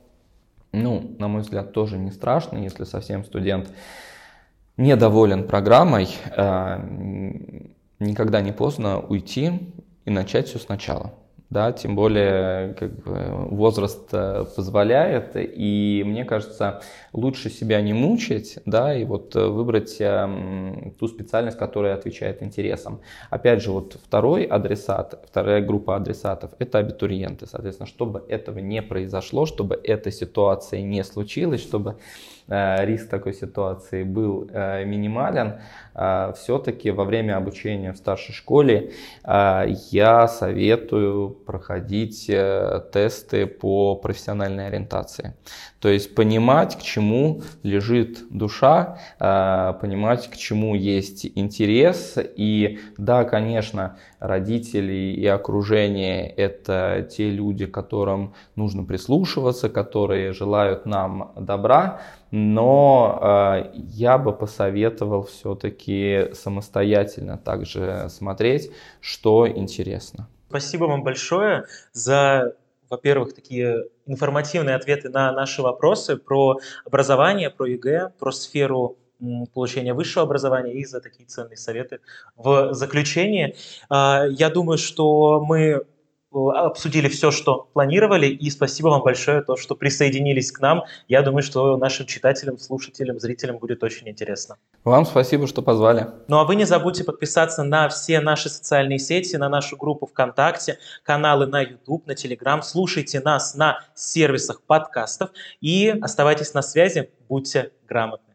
ну, 0.73 1.15
на 1.19 1.29
мой 1.29 1.43
взгляд, 1.43 1.73
тоже 1.73 1.99
не 1.99 2.13
страшно, 2.13 2.57
если 2.57 2.85
совсем 2.85 3.25
студент 3.25 3.69
недоволен 4.77 5.47
программой, 5.47 6.09
э, 6.37 6.79
никогда 7.99 8.41
не 8.41 8.53
поздно 8.53 8.99
уйти 9.01 9.75
и 10.05 10.11
начать 10.11 10.49
все 10.49 10.59
сначала 10.59 11.15
да, 11.51 11.73
тем 11.73 11.97
более 11.97 12.75
как 12.75 12.93
бы, 13.03 13.49
возраст 13.51 14.09
э, 14.13 14.45
позволяет, 14.55 15.33
и 15.35 16.05
мне 16.07 16.25
кажется, 16.25 16.81
лучше 17.13 17.51
себя 17.51 17.81
не 17.81 17.93
мучить, 17.93 18.61
да, 18.67 18.95
и 18.95 19.05
вот 19.05 19.35
э, 19.35 19.47
выбрать 19.47 19.97
э, 20.01 20.93
ту 20.99 21.09
специальность, 21.09 21.59
которая 21.59 21.95
отвечает 21.95 22.41
интересам. 22.43 23.01
Опять 23.31 23.63
же, 23.63 23.73
вот 23.73 23.99
второй 24.01 24.45
адресат, 24.45 25.21
вторая 25.29 25.61
группа 25.61 25.97
адресатов– 25.97 26.53
это 26.61 26.79
абитуриенты, 26.79 27.47
соответственно, 27.47 27.89
чтобы 27.89 28.25
этого 28.29 28.61
не 28.61 28.81
произошло, 28.81 29.45
чтобы 29.45 29.81
эта 29.83 30.13
ситуация 30.13 30.83
не 30.83 31.03
случилась, 31.03 31.61
чтобы 31.61 31.97
риск 32.49 33.09
такой 33.09 33.33
ситуации 33.33 34.03
был 34.03 34.51
минимален, 34.51 35.61
все-таки 36.35 36.91
во 36.91 37.05
время 37.05 37.37
обучения 37.37 37.93
в 37.93 37.97
старшей 37.97 38.33
школе 38.33 38.91
я 39.25 40.27
советую 40.27 41.40
проходить 41.51 42.27
э, 42.29 42.81
тесты 42.93 43.45
по 43.47 43.97
профессиональной 43.97 44.69
ориентации. 44.69 45.35
То 45.81 45.89
есть 45.89 46.15
понимать, 46.15 46.79
к 46.79 46.83
чему 46.83 47.43
лежит 47.65 48.19
душа, 48.31 48.99
э, 49.19 49.75
понимать, 49.81 50.31
к 50.31 50.37
чему 50.37 50.77
есть 50.77 51.27
интерес. 51.35 52.17
И 52.37 52.79
да, 52.97 53.25
конечно, 53.25 53.97
родители 54.21 55.13
и 55.13 55.27
окружение– 55.27 56.29
это 56.37 57.09
те 57.11 57.29
люди, 57.31 57.67
которым 57.67 58.35
нужно 58.55 58.85
прислушиваться, 58.85 59.69
которые 59.69 60.33
желают 60.33 60.87
нам 60.87 61.33
добра, 61.37 62.01
но 62.31 63.19
э, 63.21 63.73
я 63.75 64.19
бы 64.19 64.33
посоветовал 64.33 65.25
все-таки 65.25 66.29
самостоятельно 66.33 67.39
также 67.39 68.07
смотреть, 68.09 68.71
что 69.01 69.49
интересно. 69.49 70.29
Спасибо 70.51 70.87
вам 70.87 71.05
большое 71.05 71.67
за, 71.93 72.57
во-первых, 72.89 73.35
такие 73.35 73.85
информативные 74.07 74.75
ответы 74.75 75.09
на 75.09 75.31
наши 75.31 75.63
вопросы 75.63 76.17
про 76.17 76.59
образование, 76.85 77.51
про 77.51 77.67
ЕГЭ, 77.67 78.15
про 78.19 78.33
сферу 78.33 78.99
получения 79.55 79.95
высшего 79.95 80.25
образования 80.25 80.75
и 80.75 80.85
за 80.85 81.01
такие 81.01 81.25
ценные 81.27 81.57
советы 81.57 82.01
в 82.35 82.75
заключение. 82.75 83.55
А, 83.89 84.25
я 84.29 84.51
думаю, 84.51 84.77
что 84.77 85.41
мы 85.41 85.87
обсудили 86.33 87.09
все, 87.09 87.31
что 87.31 87.69
планировали, 87.73 88.27
и 88.27 88.51
спасибо 88.51 88.89
вам 88.89 89.03
большое, 89.03 89.43
то, 89.43 89.57
что 89.57 89.75
присоединились 89.75 90.53
к 90.53 90.61
нам. 90.61 90.85
Я 91.09 91.23
думаю, 91.23 91.43
что 91.43 91.77
нашим 91.77 92.07
читателям, 92.07 92.59
слушателям, 92.59 93.19
зрителям 93.19 93.59
будет 93.59 93.83
очень 93.83 94.09
интересно. 94.09 94.57
Вам 94.85 95.05
спасибо, 95.05 95.47
что 95.47 95.63
позвали. 95.63 96.07
Ну 96.29 96.39
а 96.39 96.45
вы 96.45 96.57
не 96.57 96.65
забудьте 96.65 97.05
подписаться 97.05 97.63
на 97.63 97.89
все 97.89 98.21
наши 98.21 98.49
социальные 98.49 98.99
сети, 98.99 99.37
на 99.37 99.49
нашу 99.49 99.77
группу 99.77 100.07
ВКонтакте, 100.07 100.79
каналы 101.03 101.47
на 101.47 101.63
YouTube, 101.63 102.07
на 102.07 102.13
Telegram. 102.13 102.63
Слушайте 102.63 103.21
нас 103.21 103.55
на 103.55 103.81
сервисах 103.95 104.63
подкастов 104.63 105.31
и 105.61 105.95
оставайтесь 106.01 106.55
на 106.55 106.63
связи, 106.63 107.11
будьте 107.29 107.73
грамотны. 107.89 108.27